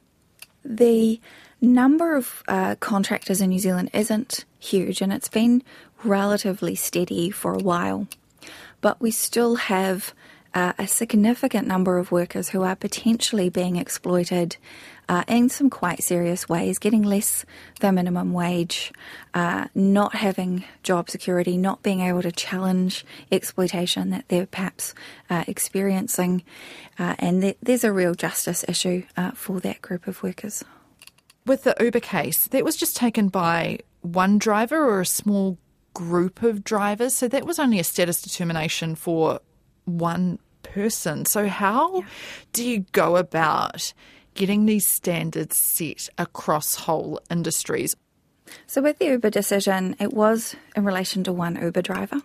The 0.66 1.20
number 1.60 2.16
of 2.16 2.44
uh, 2.48 2.76
contractors 2.80 3.40
in 3.40 3.50
New 3.50 3.60
Zealand 3.60 3.92
isn't 3.94 4.46
huge 4.60 5.02
and 5.02 5.14
it's 5.14 5.30
been 5.30 5.62
relatively 6.04 6.74
steady 6.74 7.30
for 7.30 7.54
a 7.54 7.60
while, 7.60 8.08
but 8.80 9.00
we 9.00 9.12
still 9.12 9.56
have 9.56 10.14
uh, 10.54 10.74
a 10.78 10.88
significant 10.88 11.68
number 11.68 11.98
of 11.98 12.12
workers 12.12 12.50
who 12.50 12.62
are 12.64 12.76
potentially 12.76 13.50
being 13.50 13.78
exploited 13.78 14.58
uh, 15.08 15.24
in 15.28 15.50
some 15.50 15.70
quite 15.70 16.02
serious 16.04 16.48
ways, 16.48 16.80
getting 16.80 17.04
less 17.04 17.46
than 17.80 17.96
minimum 17.96 18.32
wage, 18.32 18.94
uh, 19.34 19.68
not 19.76 20.16
having 20.16 20.64
job 20.84 21.10
security, 21.10 21.58
not 21.58 21.84
being 21.84 22.02
able 22.02 22.22
to 22.22 22.32
challenge 22.32 23.06
exploitation 23.32 24.10
that 24.10 24.26
they're 24.30 24.46
perhaps 24.46 24.94
uh, 25.30 25.44
experiencing. 25.48 26.44
Uh, 26.98 27.16
and 27.20 27.42
th- 27.42 27.58
there's 27.62 27.84
a 27.84 27.92
real 27.92 28.14
justice 28.14 28.64
issue 28.68 29.04
uh, 29.18 29.32
for 29.32 29.60
that 29.60 29.82
group 29.82 30.08
of 30.08 30.24
workers. 30.24 30.64
With 31.46 31.64
the 31.64 31.76
Uber 31.80 32.00
case, 32.00 32.48
that 32.48 32.64
was 32.64 32.78
just 32.78 32.96
taken 32.96 33.28
by 33.28 33.80
one 34.02 34.38
driver 34.38 34.78
or 34.78 35.02
a 35.02 35.06
small 35.06 35.58
group 35.94 36.42
of 36.42 36.64
drivers. 36.64 37.14
So 37.14 37.28
that 37.28 37.46
was 37.46 37.60
only 37.60 37.80
a 37.80 37.84
status 37.84 38.22
determination 38.22 38.96
for 38.96 39.42
one 39.86 40.40
person. 40.64 41.26
So, 41.26 41.48
how 41.48 42.00
yeah. 42.00 42.06
do 42.54 42.68
you 42.68 42.86
go 42.92 43.18
about 43.18 43.94
getting 44.34 44.66
these 44.66 44.88
standards 44.88 45.58
set 45.58 46.10
across 46.18 46.76
whole 46.76 47.20
industries? 47.30 47.96
So, 48.68 48.82
with 48.82 49.00
the 49.00 49.06
Uber 49.06 49.30
decision, 49.30 49.96
it 50.00 50.14
was 50.14 50.56
in 50.76 50.86
relation 50.86 51.24
to 51.26 51.34
one 51.34 51.62
Uber 51.62 51.82
driver. 51.82 52.22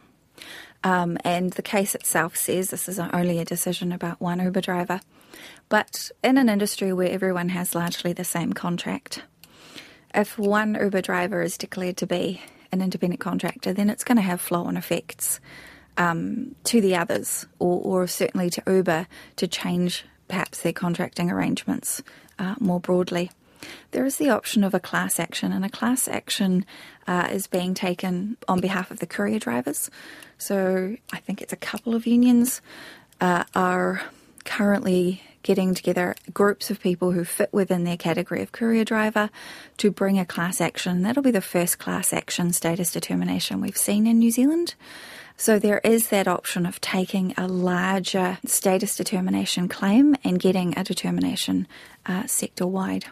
Um, 0.84 1.18
and 1.24 1.52
the 1.52 1.62
case 1.62 1.94
itself 1.94 2.36
says 2.36 2.70
this 2.70 2.88
is 2.88 2.98
only 2.98 3.38
a 3.38 3.44
decision 3.44 3.92
about 3.92 4.20
one 4.20 4.40
Uber 4.40 4.60
driver. 4.60 5.00
But 5.68 6.10
in 6.22 6.38
an 6.38 6.48
industry 6.48 6.92
where 6.92 7.10
everyone 7.10 7.48
has 7.50 7.74
largely 7.74 8.12
the 8.12 8.24
same 8.24 8.52
contract, 8.52 9.22
if 10.14 10.38
one 10.38 10.78
Uber 10.80 11.02
driver 11.02 11.42
is 11.42 11.58
declared 11.58 11.96
to 11.98 12.06
be 12.06 12.40
an 12.72 12.82
independent 12.82 13.20
contractor, 13.20 13.72
then 13.72 13.90
it's 13.90 14.04
going 14.04 14.16
to 14.16 14.22
have 14.22 14.40
flow 14.40 14.64
on 14.64 14.76
effects 14.76 15.40
um, 15.96 16.54
to 16.64 16.80
the 16.80 16.96
others, 16.96 17.46
or, 17.58 17.80
or, 17.80 18.06
certainly 18.06 18.50
to 18.50 18.62
Uber 18.66 19.06
to 19.36 19.46
change 19.46 20.04
perhaps 20.28 20.60
their 20.60 20.72
contracting 20.72 21.30
arrangements 21.30 22.02
uh, 22.38 22.54
more 22.58 22.80
broadly. 22.80 23.30
There 23.92 24.04
is 24.04 24.16
the 24.16 24.30
option 24.30 24.62
of 24.64 24.74
a 24.74 24.80
class 24.80 25.18
action, 25.18 25.52
and 25.52 25.64
a 25.64 25.70
class 25.70 26.08
action 26.08 26.64
uh, 27.06 27.28
is 27.30 27.46
being 27.46 27.74
taken 27.74 28.36
on 28.46 28.60
behalf 28.60 28.90
of 28.90 28.98
the 28.98 29.06
courier 29.06 29.38
drivers. 29.38 29.90
So 30.38 30.96
I 31.12 31.18
think 31.18 31.40
it's 31.40 31.52
a 31.52 31.56
couple 31.56 31.94
of 31.94 32.06
unions 32.06 32.60
uh, 33.20 33.44
are 33.54 34.02
currently 34.44 35.22
getting 35.46 35.74
together 35.74 36.16
groups 36.34 36.70
of 36.70 36.80
people 36.80 37.12
who 37.12 37.24
fit 37.24 37.48
within 37.52 37.84
their 37.84 37.96
category 37.96 38.42
of 38.42 38.50
courier 38.50 38.84
driver 38.84 39.30
to 39.76 39.92
bring 39.92 40.18
a 40.18 40.26
class 40.26 40.60
action. 40.60 41.02
That'll 41.02 41.22
be 41.22 41.30
the 41.30 41.40
first 41.40 41.78
class 41.78 42.12
action 42.12 42.52
status 42.52 42.92
determination 42.92 43.60
we've 43.60 43.76
seen 43.76 44.08
in 44.08 44.18
New 44.18 44.32
Zealand. 44.32 44.74
So 45.36 45.60
there 45.60 45.80
is 45.84 46.08
that 46.08 46.26
option 46.26 46.66
of 46.66 46.80
taking 46.80 47.32
a 47.36 47.46
larger 47.46 48.38
status 48.44 48.96
determination 48.96 49.68
claim 49.68 50.16
and 50.24 50.40
getting 50.40 50.76
a 50.76 50.82
determination 50.82 51.68
uh, 52.06 52.26
sector 52.26 52.66
wide. 52.66 53.04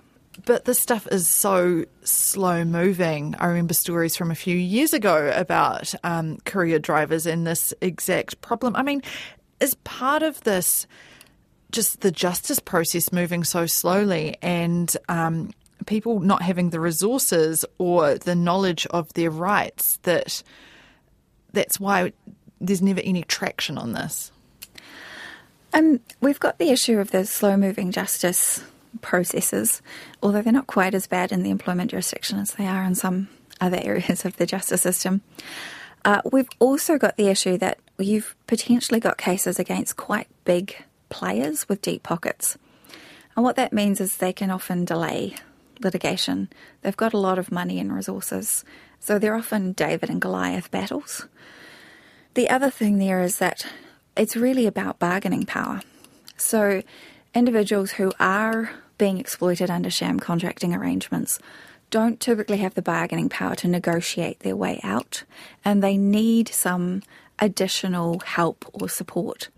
But 0.44 0.64
this 0.64 0.80
stuff 0.80 1.06
is 1.12 1.28
so 1.28 1.84
slow 2.02 2.64
moving. 2.64 3.36
I 3.38 3.46
remember 3.46 3.74
stories 3.74 4.16
from 4.16 4.32
a 4.32 4.34
few 4.34 4.56
years 4.56 4.92
ago 4.92 5.30
about 5.32 5.94
um, 6.02 6.38
courier 6.44 6.80
drivers 6.80 7.26
and 7.26 7.46
this 7.46 7.72
exact 7.80 8.40
problem. 8.40 8.74
I 8.74 8.82
mean, 8.82 9.02
is 9.60 9.76
part 9.84 10.24
of 10.24 10.42
this 10.42 10.88
just 11.74 12.00
the 12.00 12.10
justice 12.10 12.60
process 12.60 13.12
moving 13.12 13.44
so 13.44 13.66
slowly 13.66 14.36
and 14.40 14.96
um, 15.08 15.50
people 15.86 16.20
not 16.20 16.40
having 16.40 16.70
the 16.70 16.80
resources 16.80 17.64
or 17.78 18.14
the 18.14 18.34
knowledge 18.34 18.86
of 18.86 19.12
their 19.14 19.30
rights 19.30 19.98
that 20.04 20.42
that's 21.52 21.78
why 21.78 22.12
there's 22.60 22.80
never 22.80 23.00
any 23.00 23.22
traction 23.22 23.76
on 23.76 23.92
this. 23.92 24.32
Um, 25.72 26.00
we've 26.20 26.40
got 26.40 26.58
the 26.58 26.70
issue 26.70 26.98
of 27.00 27.10
the 27.10 27.26
slow 27.26 27.56
moving 27.56 27.90
justice 27.90 28.62
processes, 29.00 29.82
although 30.22 30.40
they're 30.40 30.52
not 30.52 30.68
quite 30.68 30.94
as 30.94 31.08
bad 31.08 31.32
in 31.32 31.42
the 31.42 31.50
employment 31.50 31.90
jurisdiction 31.90 32.38
as 32.38 32.52
they 32.52 32.66
are 32.66 32.84
in 32.84 32.94
some 32.94 33.28
other 33.60 33.80
areas 33.82 34.24
of 34.24 34.36
the 34.36 34.46
justice 34.46 34.82
system. 34.82 35.22
Uh, 36.04 36.20
we've 36.30 36.48
also 36.60 36.98
got 36.98 37.16
the 37.16 37.28
issue 37.28 37.56
that 37.58 37.78
you've 37.98 38.36
potentially 38.46 39.00
got 39.00 39.18
cases 39.18 39.58
against 39.58 39.96
quite 39.96 40.28
big 40.44 40.76
players 41.14 41.68
with 41.68 41.80
deep 41.80 42.02
pockets. 42.02 42.58
And 43.36 43.44
what 43.44 43.54
that 43.54 43.72
means 43.72 44.00
is 44.00 44.16
they 44.16 44.32
can 44.32 44.50
often 44.50 44.84
delay 44.84 45.36
litigation. 45.80 46.48
They've 46.82 46.96
got 46.96 47.12
a 47.12 47.18
lot 47.18 47.38
of 47.38 47.52
money 47.52 47.78
and 47.78 47.94
resources, 47.94 48.64
so 48.98 49.18
they're 49.18 49.36
often 49.36 49.72
David 49.74 50.10
and 50.10 50.20
Goliath 50.20 50.72
battles. 50.72 51.28
The 52.34 52.50
other 52.50 52.68
thing 52.68 52.98
there 52.98 53.22
is 53.22 53.38
that 53.38 53.64
it's 54.16 54.34
really 54.36 54.66
about 54.66 54.98
bargaining 54.98 55.46
power. 55.46 55.82
So, 56.36 56.82
individuals 57.32 57.92
who 57.92 58.10
are 58.18 58.70
being 58.98 59.18
exploited 59.18 59.70
under 59.70 59.90
sham 59.90 60.18
contracting 60.18 60.74
arrangements 60.74 61.38
don't 61.90 62.18
typically 62.18 62.56
have 62.56 62.74
the 62.74 62.82
bargaining 62.82 63.28
power 63.28 63.54
to 63.54 63.68
negotiate 63.68 64.40
their 64.40 64.56
way 64.56 64.80
out, 64.82 65.22
and 65.64 65.80
they 65.80 65.96
need 65.96 66.48
some 66.48 67.02
additional 67.38 68.18
help 68.18 68.64
or 68.72 68.88
support. 68.88 69.48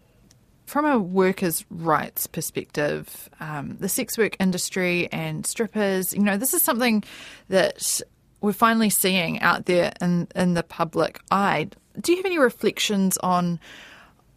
From 0.66 0.84
a 0.84 0.98
workers' 0.98 1.64
rights 1.70 2.26
perspective, 2.26 3.28
um, 3.40 3.76
the 3.78 3.88
sex 3.88 4.18
work 4.18 4.36
industry 4.40 5.08
and 5.12 5.46
strippers, 5.46 6.12
you 6.12 6.22
know, 6.22 6.36
this 6.36 6.52
is 6.52 6.62
something 6.62 7.04
that 7.48 8.00
we're 8.40 8.52
finally 8.52 8.90
seeing 8.90 9.40
out 9.40 9.66
there 9.66 9.92
in, 10.00 10.28
in 10.34 10.54
the 10.54 10.62
public 10.62 11.20
eye. 11.30 11.68
Do 12.00 12.12
you 12.12 12.18
have 12.18 12.26
any 12.26 12.38
reflections 12.38 13.16
on 13.18 13.60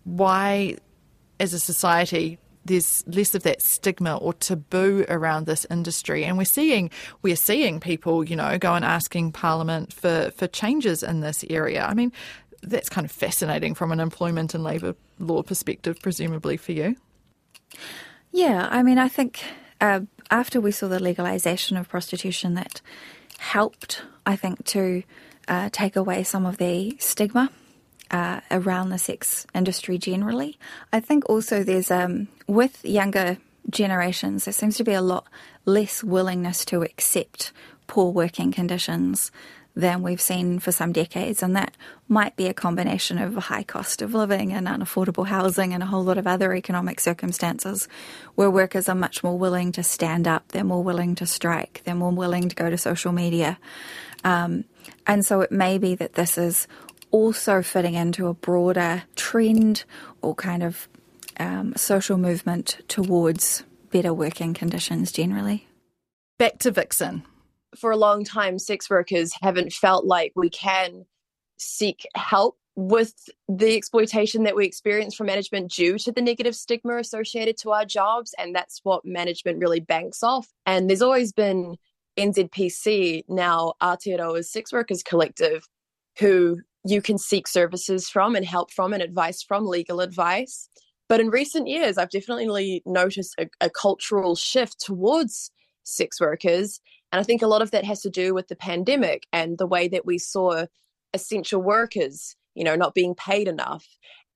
why, 0.04 0.78
as 1.40 1.54
a 1.54 1.60
society, 1.60 2.38
there's 2.66 3.04
less 3.08 3.34
of 3.34 3.44
that 3.44 3.62
stigma 3.62 4.18
or 4.18 4.34
taboo 4.34 5.06
around 5.10 5.46
this 5.46 5.66
industry, 5.72 6.24
and 6.24 6.38
we're 6.38 6.46
seeing 6.46 6.92
we're 7.22 7.36
seeing 7.36 7.80
people, 7.80 8.24
you 8.24 8.36
know, 8.36 8.58
go 8.58 8.76
and 8.76 8.86
asking 8.86 9.32
Parliament 9.32 9.92
for 9.92 10.32
for 10.36 10.48
changes 10.48 11.02
in 11.02 11.22
this 11.22 11.44
area. 11.50 11.86
I 11.86 11.94
mean, 11.94 12.12
that's 12.62 12.90
kind 12.90 13.06
of 13.06 13.12
fascinating 13.12 13.76
from 13.76 13.92
an 13.92 14.00
employment 14.00 14.54
and 14.54 14.64
labour 14.64 14.96
law 15.20 15.44
perspective, 15.44 16.00
presumably 16.02 16.58
for 16.58 16.72
you. 16.72 16.96
Yeah, 18.32 18.68
I 18.70 18.84
mean, 18.84 18.98
I 18.98 19.08
think 19.08 19.44
uh, 19.82 20.02
after 20.30 20.62
we 20.62 20.72
saw 20.72 20.88
the 20.88 21.00
legalisation 21.00 21.80
of 21.80 21.90
prostitution, 21.90 22.54
that 22.56 22.82
helped, 23.38 24.04
I 24.26 24.36
think, 24.36 24.66
to 24.66 25.04
uh, 25.48 25.70
take 25.72 25.96
away 25.96 26.24
some 26.24 26.46
of 26.46 26.58
the 26.58 26.96
stigma 27.00 27.50
uh, 28.12 28.42
around 28.52 28.90
the 28.90 28.98
sex 28.98 29.48
industry 29.54 29.98
generally. 29.98 30.58
I 30.94 31.00
think 31.00 31.28
also 31.30 31.64
there's, 31.64 31.92
um, 31.92 32.28
with 32.48 32.84
younger 32.86 33.38
generations, 33.70 34.46
there 34.46 34.54
seems 34.54 34.78
to 34.78 34.84
be 34.84 34.94
a 34.94 35.02
lot 35.02 35.26
less 35.66 36.04
willingness 36.04 36.66
to 36.66 36.82
accept 36.82 37.52
poor 37.90 38.12
working 38.12 38.52
conditions 38.54 39.32
than 39.76 40.02
we've 40.02 40.22
seen 40.22 40.60
for 40.60 40.72
some 40.72 40.92
decades. 40.92 41.42
And 41.44 41.56
that 41.56 41.76
might 42.08 42.36
be 42.36 42.48
a 42.48 42.54
combination 42.54 43.18
of 43.18 43.36
a 43.36 43.42
high 43.42 43.64
cost 43.64 44.02
of 44.02 44.14
living 44.14 44.54
and 44.54 44.68
unaffordable 44.68 45.28
housing 45.28 45.74
and 45.74 45.82
a 45.84 45.88
whole 45.88 46.04
lot 46.04 46.18
of 46.18 46.28
other 46.28 46.54
economic 46.54 47.00
circumstances 47.00 47.88
where 48.36 48.50
workers 48.50 48.88
are 48.88 48.96
much 48.96 49.24
more 49.24 49.38
willing 49.38 49.72
to 49.74 49.84
stand 49.84 50.28
up, 50.28 50.48
they're 50.50 50.64
more 50.64 50.84
willing 50.84 51.16
to 51.16 51.26
strike, 51.26 51.82
they're 51.84 51.96
more 51.96 52.12
willing 52.12 52.48
to 52.48 52.56
go 52.56 52.70
to 52.70 52.78
social 52.78 53.12
media. 53.12 53.58
Um, 54.24 54.66
and 55.08 55.26
so 55.26 55.42
it 55.42 55.52
may 55.52 55.78
be 55.78 55.96
that 55.96 56.14
this 56.14 56.38
is 56.38 56.68
also 57.12 57.64
fitting 57.64 57.96
into 57.96 58.28
a 58.28 58.34
broader 58.34 59.04
trend 59.16 59.84
or 60.22 60.36
kind 60.36 60.62
of 60.62 60.88
um, 61.40 61.74
social 61.76 62.18
movement 62.18 62.78
towards 62.88 63.64
better 63.92 64.14
working 64.14 64.54
conditions 64.54 65.12
generally. 65.12 65.68
Back 66.38 66.60
to 66.60 66.72
Vixen 66.72 67.24
for 67.78 67.92
a 67.92 67.98
long 67.98 68.24
time, 68.24 68.60
sex 68.60 68.90
workers 68.90 69.34
haven't 69.42 69.74
felt 69.74 70.06
like 70.06 70.34
we 70.36 70.50
can 70.50 71.06
seek 71.58 72.08
help 72.16 72.58
with 72.76 73.30
the 73.50 73.76
exploitation 73.76 74.44
that 74.44 74.56
we 74.56 74.66
experience 74.66 75.14
from 75.14 75.28
management 75.28 75.72
due 75.72 75.98
to 75.98 76.12
the 76.12 76.22
negative 76.22 76.56
stigma 76.56 76.98
associated 76.98 77.58
to 77.58 77.72
our 77.72 77.84
jobs. 77.84 78.34
And 78.38 78.56
that's 78.56 78.80
what 78.84 79.04
management 79.04 79.60
really 79.60 79.82
banks 79.82 80.24
off. 80.24 80.48
And 80.66 80.90
there's 80.90 81.02
always 81.02 81.34
been 81.34 81.76
NZPC, 82.18 83.24
now 83.28 83.74
Aotearoa's 83.82 84.50
Sex 84.50 84.72
Workers 84.72 85.04
Collective, 85.04 85.68
who 86.20 86.60
you 86.86 87.02
can 87.02 87.18
seek 87.18 87.48
services 87.48 88.10
from 88.10 88.36
and 88.36 88.46
help 88.46 88.72
from 88.72 88.94
and 88.94 89.04
advice 89.04 89.44
from, 89.44 89.66
legal 89.66 90.00
advice. 90.00 90.70
But 91.10 91.20
in 91.20 91.30
recent 91.30 91.68
years, 91.68 91.98
I've 91.98 92.12
definitely 92.12 92.82
noticed 92.86 93.36
a, 93.38 93.48
a 93.60 93.70
cultural 93.70 94.36
shift 94.36 94.80
towards 94.80 95.52
sex 95.84 96.22
workers 96.22 96.80
and 97.12 97.20
I 97.20 97.24
think 97.24 97.42
a 97.42 97.48
lot 97.48 97.62
of 97.62 97.72
that 97.72 97.86
has 97.86 98.02
to 98.02 98.10
do 98.10 98.34
with 98.34 98.48
the 98.48 98.56
pandemic 98.56 99.28
and 99.34 99.58
the 99.58 99.68
way 99.68 99.88
that 99.88 100.06
we 100.06 100.18
saw 100.18 100.66
essential 101.14 101.62
workers, 101.62 102.36
you 102.54 102.64
know, 102.64 102.76
not 102.76 102.94
being 102.94 103.16
paid 103.16 103.48
enough. 103.48 103.88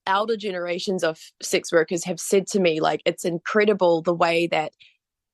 Elder 0.08 0.36
generations 0.36 1.04
of 1.04 1.20
sex 1.42 1.72
workers 1.72 2.04
have 2.06 2.20
said 2.20 2.48
to 2.48 2.60
me, 2.60 2.80
like, 2.82 3.02
it's 3.06 3.26
incredible 3.26 4.02
the 4.02 4.14
way 4.14 4.48
that 4.48 4.74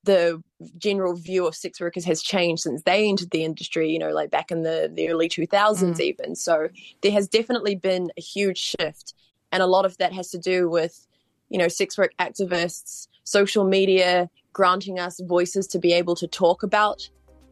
the 0.03 0.41
general 0.77 1.15
view 1.15 1.47
of 1.47 1.55
sex 1.55 1.79
workers 1.79 2.05
has 2.05 2.21
changed 2.21 2.63
since 2.63 2.83
they 2.83 3.07
entered 3.07 3.31
the 3.31 3.43
industry, 3.43 3.91
you 3.91 3.99
know, 3.99 4.11
like 4.11 4.31
back 4.31 4.51
in 4.51 4.63
the, 4.63 4.91
the 4.93 5.09
early 5.09 5.29
2000s, 5.29 5.81
mm. 5.81 5.99
even. 5.99 6.35
So 6.35 6.69
there 7.01 7.11
has 7.11 7.27
definitely 7.27 7.75
been 7.75 8.11
a 8.17 8.21
huge 8.21 8.57
shift. 8.57 9.13
And 9.51 9.63
a 9.63 9.67
lot 9.67 9.85
of 9.85 9.97
that 9.97 10.13
has 10.13 10.29
to 10.31 10.37
do 10.37 10.69
with, 10.69 11.07
you 11.49 11.57
know, 11.57 11.67
sex 11.67 11.97
work 11.97 12.11
activists, 12.19 13.07
social 13.23 13.63
media 13.63 14.29
granting 14.53 14.99
us 14.99 15.19
voices 15.21 15.67
to 15.67 15.79
be 15.79 15.93
able 15.93 16.15
to 16.15 16.27
talk 16.27 16.63
about 16.63 17.09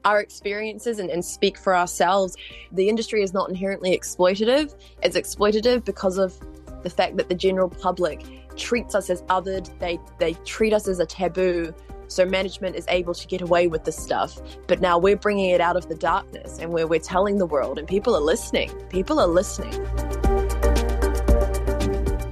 our 0.08 0.22
experiences 0.22 1.00
and, 1.00 1.10
and 1.10 1.24
speak 1.24 1.58
for 1.58 1.76
ourselves. 1.76 2.38
The 2.72 2.88
industry 2.88 3.22
is 3.22 3.34
not 3.34 3.50
inherently 3.50 3.96
exploitative. 3.96 4.74
It's 5.04 5.18
exploitative 5.18 5.84
because 5.84 6.18
of 6.18 6.34
the 6.82 6.90
fact 6.90 7.18
that 7.18 7.28
the 7.28 7.36
general 7.36 7.70
public 7.70 8.24
treats 8.56 8.96
us 8.96 9.10
as 9.10 9.22
othered. 9.24 9.70
They 9.80 10.00
they 10.18 10.34
treat 10.46 10.72
us 10.72 10.88
as 10.88 11.00
a 11.00 11.06
taboo. 11.06 11.74
So 12.08 12.26
management 12.26 12.78
is 12.78 12.86
able 12.88 13.14
to 13.14 13.28
get 13.28 13.42
away 13.42 13.68
with 13.68 13.84
this 13.84 13.98
stuff. 13.98 14.40
But 14.68 14.80
now 14.80 14.98
we're 14.98 15.18
bringing 15.18 15.50
it 15.50 15.60
out 15.60 15.76
of 15.76 15.90
the 15.90 15.96
darkness 15.96 16.58
and 16.58 16.72
where 16.72 16.88
we're 16.88 17.02
telling 17.02 17.38
the 17.38 17.46
world 17.46 17.78
and 17.78 17.86
people 17.86 18.16
are 18.16 18.22
listening. 18.22 18.72
People 18.90 19.20
are 19.20 19.28
listening. 19.28 19.74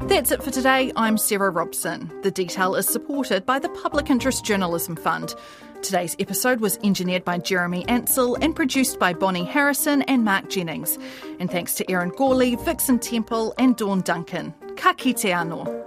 That's 0.07 0.31
it 0.31 0.41
for 0.41 0.51
today. 0.51 0.93
I'm 0.95 1.17
Sarah 1.17 1.49
Robson. 1.49 2.09
The 2.21 2.31
detail 2.31 2.75
is 2.75 2.87
supported 2.87 3.45
by 3.45 3.59
the 3.59 3.67
Public 3.67 4.09
Interest 4.09 4.45
Journalism 4.45 4.95
Fund. 4.95 5.35
Today's 5.85 6.15
episode 6.17 6.61
was 6.61 6.79
engineered 6.83 7.23
by 7.23 7.37
Jeremy 7.37 7.87
Ansell 7.87 8.37
and 8.41 8.55
produced 8.55 8.97
by 8.97 9.13
Bonnie 9.13 9.43
Harrison 9.43 10.01
and 10.01 10.25
Mark 10.25 10.49
Jennings. 10.49 10.97
And 11.39 11.51
thanks 11.51 11.75
to 11.75 11.91
Erin 11.91 12.09
Gourley, 12.09 12.59
Vixen 12.65 12.97
Temple, 12.97 13.53
and 13.59 13.77
Dawn 13.77 14.01
Duncan. 14.01 14.51
Ka 14.77 14.93
kite 14.93 15.29
anō. 15.29 15.84